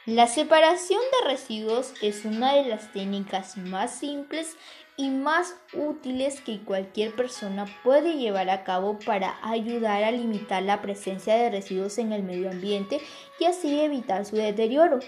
La 0.06 0.26
separación 0.28 1.00
de 1.00 1.28
residuos 1.30 1.94
es 2.02 2.24
una 2.24 2.52
de 2.52 2.66
las 2.66 2.92
técnicas 2.92 3.56
más 3.56 3.98
simples 3.98 4.56
y 4.96 5.10
más 5.10 5.56
útiles 5.72 6.40
que 6.40 6.60
cualquier 6.60 7.14
persona 7.14 7.66
puede 7.82 8.14
llevar 8.14 8.48
a 8.50 8.62
cabo 8.62 8.98
para 9.04 9.36
ayudar 9.42 10.04
a 10.04 10.12
limitar 10.12 10.62
la 10.62 10.80
presencia 10.82 11.34
de 11.34 11.50
residuos 11.50 11.98
en 11.98 12.12
el 12.12 12.22
medio 12.22 12.50
ambiente 12.50 13.00
y 13.40 13.44
así 13.44 13.80
evitar 13.80 14.24
su 14.24 14.36
deterioro. 14.36 15.00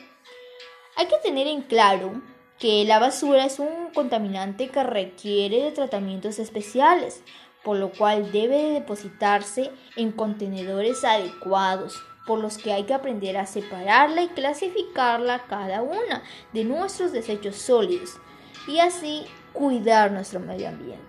Hay 0.96 1.07
que 1.07 1.18
tener 1.22 1.46
en 1.46 1.62
claro 1.62 2.20
que 2.59 2.85
la 2.85 2.99
basura 2.99 3.44
es 3.44 3.59
un 3.59 3.90
contaminante 3.94 4.68
que 4.68 4.83
requiere 4.83 5.62
de 5.62 5.72
tratamientos 5.72 6.38
especiales, 6.38 7.22
por 7.62 7.77
lo 7.77 7.92
cual 7.92 8.33
debe 8.33 8.72
depositarse 8.72 9.70
en 9.96 10.11
contenedores 10.11 11.05
adecuados 11.05 12.03
por 12.27 12.40
los 12.40 12.59
que 12.59 12.72
hay 12.72 12.85
que 12.85 12.94
aprender 12.94 13.37
a 13.37 13.46
separarla 13.46 14.22
y 14.22 14.29
clasificarla 14.29 15.44
cada 15.46 15.83
una 15.83 16.25
de 16.53 16.64
nuestros 16.64 17.12
desechos 17.12 17.57
sólidos 17.57 18.18
y 18.66 18.81
así 18.81 19.25
cuidar 19.57 20.12
nuestro 20.12 20.38
medio 20.38 20.69
ambiente. 20.69 21.03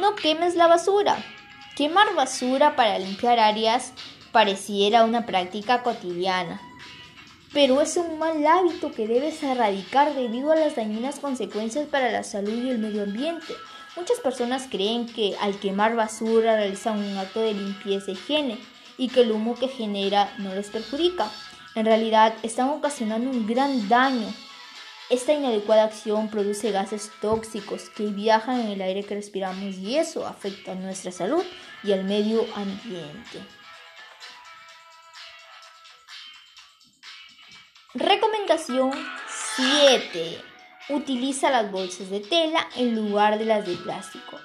No 0.00 0.14
quemes 0.14 0.54
la 0.54 0.68
basura. 0.68 1.16
Quemar 1.76 2.14
basura 2.14 2.76
para 2.76 2.98
limpiar 2.98 3.40
áreas 3.40 3.92
pareciera 4.30 5.04
una 5.04 5.26
práctica 5.26 5.82
cotidiana, 5.82 6.60
pero 7.52 7.80
es 7.80 7.96
un 7.96 8.18
mal 8.18 8.46
hábito 8.46 8.92
que 8.92 9.06
debes 9.06 9.42
erradicar 9.42 10.14
debido 10.14 10.52
a 10.52 10.56
las 10.56 10.76
dañinas 10.76 11.18
consecuencias 11.18 11.86
para 11.86 12.10
la 12.10 12.22
salud 12.22 12.62
y 12.64 12.70
el 12.70 12.78
medio 12.78 13.02
ambiente. 13.02 13.54
Muchas 13.94 14.20
personas 14.20 14.68
creen 14.70 15.06
que 15.06 15.36
al 15.40 15.58
quemar 15.60 15.94
basura 15.94 16.56
realizan 16.56 16.98
un 16.98 17.18
acto 17.18 17.40
de 17.40 17.52
limpieza 17.52 18.10
y 18.10 18.14
higiene 18.14 18.58
y 18.96 19.08
que 19.08 19.20
el 19.20 19.32
humo 19.32 19.54
que 19.54 19.68
genera 19.68 20.32
no 20.38 20.54
les 20.54 20.70
perjudica. 20.70 21.30
En 21.74 21.84
realidad 21.84 22.34
están 22.42 22.70
ocasionando 22.70 23.30
un 23.30 23.46
gran 23.46 23.88
daño. 23.88 24.28
Esta 25.10 25.34
inadecuada 25.34 25.84
acción 25.84 26.28
produce 26.28 26.70
gases 26.70 27.10
tóxicos 27.20 27.90
que 27.90 28.06
viajan 28.06 28.60
en 28.60 28.68
el 28.68 28.80
aire 28.80 29.04
que 29.04 29.14
respiramos 29.14 29.76
y 29.76 29.98
eso 29.98 30.26
afecta 30.26 30.72
a 30.72 30.76
nuestra 30.76 31.12
salud 31.12 31.44
y 31.82 31.92
al 31.92 32.04
medio 32.04 32.46
ambiente. 32.54 33.40
Recomendación 37.92 38.90
7. 39.56 40.51
Utiliza 40.88 41.50
las 41.50 41.70
bolsas 41.70 42.10
de 42.10 42.20
tela 42.20 42.68
en 42.76 42.94
lugar 42.94 43.38
de 43.38 43.44
las 43.44 43.66
de 43.66 43.76
plástico. 43.76 44.38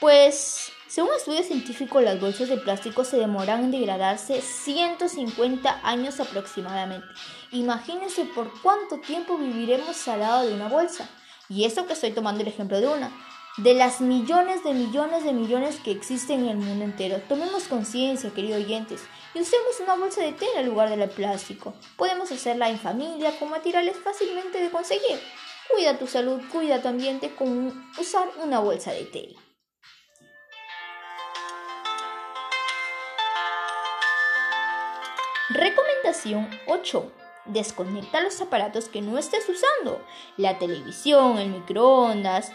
Pues, 0.00 0.72
según 0.88 1.14
estudios 1.14 1.46
científicos, 1.46 2.02
las 2.02 2.20
bolsas 2.20 2.48
de 2.48 2.56
plástico 2.56 3.04
se 3.04 3.16
demoran 3.16 3.64
en 3.64 3.70
degradarse 3.70 4.40
150 4.40 5.80
años 5.82 6.20
aproximadamente. 6.20 7.06
Imagínense 7.50 8.24
por 8.24 8.50
cuánto 8.62 8.98
tiempo 8.98 9.38
viviremos 9.38 10.06
al 10.08 10.20
lado 10.20 10.46
de 10.46 10.54
una 10.54 10.68
bolsa. 10.68 11.08
Y 11.48 11.64
eso 11.64 11.86
que 11.86 11.92
estoy 11.92 12.12
tomando 12.12 12.42
el 12.42 12.48
ejemplo 12.48 12.80
de 12.80 12.88
una 12.88 13.12
de 13.58 13.74
las 13.74 14.00
millones 14.00 14.64
de 14.64 14.72
millones 14.72 15.24
de 15.24 15.32
millones 15.32 15.78
que 15.84 15.90
existen 15.90 16.44
en 16.44 16.48
el 16.48 16.56
mundo 16.56 16.84
entero. 16.84 17.20
Tomemos 17.28 17.64
conciencia, 17.64 18.30
queridos 18.30 18.64
oyentes, 18.64 19.02
y 19.34 19.40
usemos 19.40 19.80
una 19.82 19.96
bolsa 19.96 20.22
de 20.22 20.32
tela 20.32 20.60
en 20.60 20.66
lugar 20.66 20.88
de 20.88 20.96
la 20.96 21.08
plástico. 21.08 21.74
Podemos 21.96 22.32
hacerla 22.32 22.70
en 22.70 22.78
familia 22.78 23.38
con 23.38 23.50
materiales 23.50 23.96
fácilmente 24.02 24.58
de 24.60 24.70
conseguir. 24.70 25.20
Cuida 25.72 25.98
tu 25.98 26.06
salud, 26.06 26.40
cuida 26.50 26.82
tu 26.82 26.88
ambiente 26.88 27.34
con 27.34 27.90
usar 27.98 28.28
una 28.42 28.58
bolsa 28.58 28.92
de 28.92 29.04
tela. 29.04 29.40
Recomendación 35.48 36.50
8. 36.66 37.12
Desconecta 37.46 38.20
los 38.20 38.40
aparatos 38.42 38.88
que 38.88 39.00
no 39.00 39.16
estés 39.16 39.48
usando. 39.48 40.04
La 40.36 40.58
televisión, 40.58 41.38
el 41.38 41.48
microondas, 41.48 42.52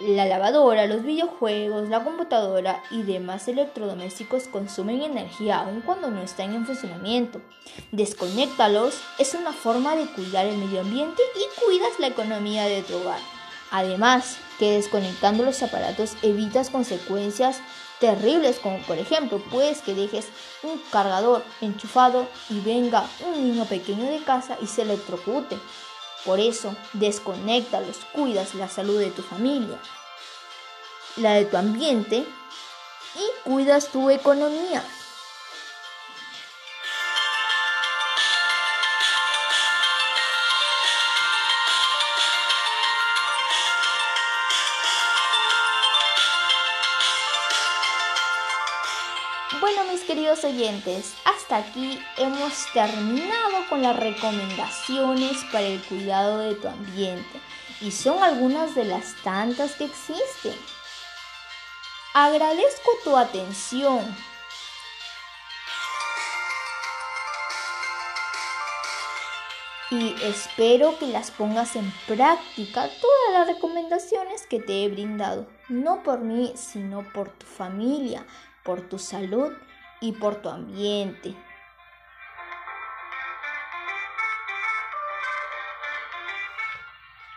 la 0.00 0.26
lavadora, 0.26 0.86
los 0.86 1.04
videojuegos, 1.04 1.88
la 1.88 2.02
computadora 2.02 2.82
y 2.90 3.02
demás 3.02 3.46
electrodomésticos 3.46 4.48
consumen 4.48 5.02
energía 5.02 5.60
aun 5.60 5.82
cuando 5.82 6.10
no 6.10 6.20
están 6.20 6.52
en 6.52 6.66
funcionamiento. 6.66 7.40
Desconéctalos 7.92 9.00
es 9.18 9.34
una 9.34 9.52
forma 9.52 9.94
de 9.94 10.06
cuidar 10.06 10.46
el 10.46 10.58
medio 10.58 10.80
ambiente 10.80 11.22
y 11.36 11.64
cuidas 11.64 11.98
la 12.00 12.08
economía 12.08 12.64
de 12.64 12.82
tu 12.82 12.96
hogar. 12.96 13.20
Además, 13.70 14.38
que 14.58 14.72
desconectando 14.72 15.44
los 15.44 15.62
aparatos 15.62 16.16
evitas 16.22 16.70
consecuencias 16.70 17.60
terribles 18.00 18.58
como 18.58 18.78
por 18.80 18.98
ejemplo 18.98 19.38
puedes 19.50 19.80
que 19.80 19.94
dejes 19.94 20.28
un 20.62 20.80
cargador 20.90 21.42
enchufado 21.60 22.26
y 22.50 22.60
venga 22.60 23.08
un 23.26 23.44
niño 23.44 23.64
pequeño 23.64 24.04
de 24.10 24.22
casa 24.24 24.58
y 24.60 24.66
se 24.66 24.82
electrocute. 24.82 25.56
Por 26.24 26.40
eso, 26.40 26.74
desconéctalos, 26.94 27.98
cuidas 28.12 28.54
la 28.54 28.68
salud 28.68 28.98
de 28.98 29.10
tu 29.10 29.22
familia, 29.22 29.78
la 31.16 31.34
de 31.34 31.44
tu 31.44 31.56
ambiente 31.56 32.24
y 33.14 33.48
cuidas 33.48 33.88
tu 33.88 34.10
economía. 34.10 34.82
Queridos 50.34 50.44
oyentes, 50.44 51.14
hasta 51.24 51.56
aquí 51.56 52.00
hemos 52.16 52.66
terminado 52.72 53.68
con 53.68 53.82
las 53.82 53.96
recomendaciones 53.96 55.44
para 55.52 55.66
el 55.66 55.82
cuidado 55.82 56.38
de 56.38 56.54
tu 56.54 56.68
ambiente 56.68 57.40
y 57.80 57.90
son 57.90 58.22
algunas 58.22 58.74
de 58.74 58.84
las 58.84 59.14
tantas 59.22 59.72
que 59.74 59.84
existen. 59.84 60.54
Agradezco 62.14 62.90
tu 63.04 63.16
atención. 63.16 64.00
Y 69.90 70.14
espero 70.22 70.98
que 70.98 71.06
las 71.06 71.30
pongas 71.30 71.76
en 71.76 71.92
práctica 72.08 72.88
todas 73.00 73.32
las 73.32 73.46
recomendaciones 73.46 74.46
que 74.46 74.58
te 74.58 74.84
he 74.84 74.88
brindado, 74.88 75.46
no 75.68 76.02
por 76.02 76.20
mí, 76.20 76.52
sino 76.56 77.04
por 77.12 77.28
tu 77.28 77.46
familia, 77.46 78.26
por 78.64 78.80
tu 78.88 78.98
salud 78.98 79.52
y 80.04 80.12
por 80.12 80.42
tu 80.42 80.50
ambiente. 80.50 81.34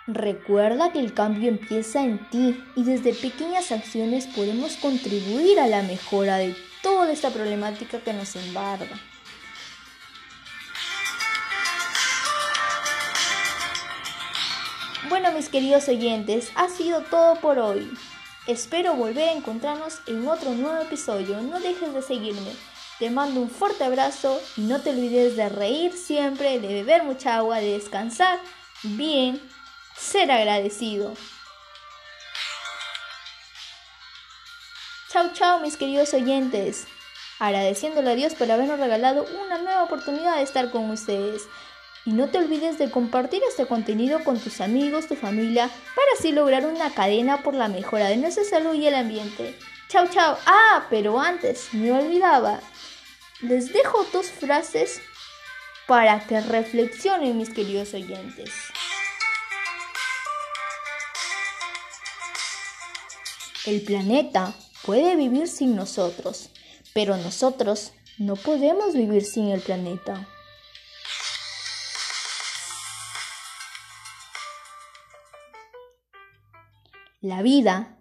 Recuerda 0.06 0.91
que 0.91 0.99
el 0.99 1.13
cambio 1.13 1.49
empieza 1.49 2.03
en 2.03 2.30
ti 2.30 2.62
y 2.75 2.84
desde 2.84 3.13
pequeñas 3.13 3.71
acciones 3.71 4.27
podemos 4.27 4.75
contribuir 4.77 5.60
a 5.60 5.67
la 5.67 5.82
mejora 5.82 6.38
de 6.38 6.56
toda 6.82 7.12
esta 7.12 7.30
problemática 7.30 7.99
que 7.99 8.13
nos 8.13 8.36
embarga. 8.36 8.97
Bueno, 15.10 15.32
mis 15.32 15.47
queridos 15.47 15.88
oyentes, 15.88 16.51
ha 16.56 16.67
sido 16.67 17.01
todo 17.03 17.36
por 17.39 17.60
hoy. 17.60 17.89
Espero 18.47 18.95
volver 18.95 19.27
a 19.27 19.33
encontrarnos 19.33 19.99
en 20.07 20.25
otro 20.25 20.51
nuevo 20.51 20.81
episodio. 20.81 21.41
No 21.41 21.60
dejes 21.60 21.93
de 21.93 22.01
seguirme. 22.01 22.55
Te 22.97 23.10
mando 23.10 23.41
un 23.41 23.49
fuerte 23.49 23.83
abrazo 23.83 24.39
y 24.55 24.62
no 24.62 24.79
te 24.81 24.91
olvides 24.91 25.36
de 25.36 25.49
reír 25.49 25.91
siempre, 25.91 26.57
de 26.62 26.67
beber 26.69 27.03
mucha 27.03 27.36
agua, 27.36 27.57
de 27.57 27.73
descansar 27.73 28.39
bien, 28.83 29.41
ser 29.97 30.31
agradecido. 30.31 31.13
Chao, 35.12 35.29
chao, 35.33 35.60
mis 35.60 35.75
queridos 35.75 36.13
oyentes. 36.13 36.88
Agradeciéndole 37.39 38.12
a 38.12 38.15
Dios 38.15 38.33
por 38.33 38.49
habernos 38.49 38.79
regalado 38.79 39.25
una 39.43 39.57
nueva 39.57 39.83
oportunidad 39.83 40.38
de 40.38 40.43
estar 40.43 40.71
con 40.71 40.89
ustedes. 40.89 41.43
Y 42.07 42.13
no 42.13 42.29
te 42.29 42.37
olvides 42.37 42.77
de 42.77 42.89
compartir 42.89 43.41
este 43.43 43.65
contenido 43.65 44.23
con 44.23 44.39
tus 44.39 44.61
amigos, 44.61 45.07
tu 45.07 45.15
familia, 45.17 45.69
para 45.93 46.07
así 46.17 46.31
lograr 46.31 46.65
una 46.65 46.89
cadena 46.91 47.43
por 47.43 47.53
la 47.53 47.67
mejora 47.67 48.07
de 48.07 48.15
nuestra 48.15 48.45
salud 48.45 48.75
y 48.75 48.87
el 48.87 48.95
ambiente. 48.95 49.53
Chao, 49.89 50.07
chao. 50.07 50.37
Ah, 50.45 50.87
pero 50.89 51.19
antes, 51.19 51.73
me 51.73 51.91
olvidaba. 51.91 52.61
Les 53.41 53.73
dejo 53.73 54.05
dos 54.13 54.27
frases 54.27 55.01
para 55.85 56.25
que 56.25 56.39
reflexionen 56.39 57.37
mis 57.37 57.49
queridos 57.49 57.93
oyentes. 57.93 58.51
El 63.65 63.81
planeta 63.81 64.53
puede 64.83 65.17
vivir 65.17 65.49
sin 65.49 65.75
nosotros, 65.75 66.51
pero 66.93 67.17
nosotros 67.17 67.91
no 68.17 68.37
podemos 68.37 68.93
vivir 68.93 69.25
sin 69.25 69.49
el 69.49 69.59
planeta. 69.59 70.25
La 77.21 77.41
vida 77.41 77.97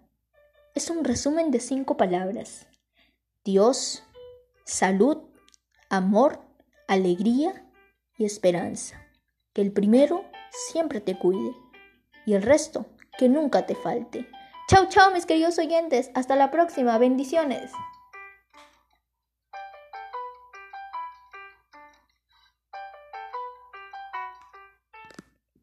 es 0.75 0.91
un 0.91 1.03
resumen 1.03 1.49
de 1.49 1.59
cinco 1.59 1.97
palabras. 1.97 2.67
Dios, 3.43 4.03
salud, 4.63 5.23
amor, 5.89 6.39
alegría 6.87 7.65
y 8.15 8.25
esperanza. 8.25 9.01
Que 9.53 9.63
el 9.63 9.71
primero 9.71 10.23
siempre 10.69 11.01
te 11.01 11.17
cuide 11.17 11.51
y 12.27 12.35
el 12.35 12.43
resto 12.43 12.85
que 13.17 13.27
nunca 13.27 13.65
te 13.65 13.73
falte. 13.73 14.29
Chau, 14.69 14.87
chau, 14.87 15.11
mis 15.11 15.25
queridos 15.25 15.57
oyentes. 15.57 16.11
Hasta 16.13 16.35
la 16.35 16.51
próxima. 16.51 16.99
Bendiciones. 16.99 17.71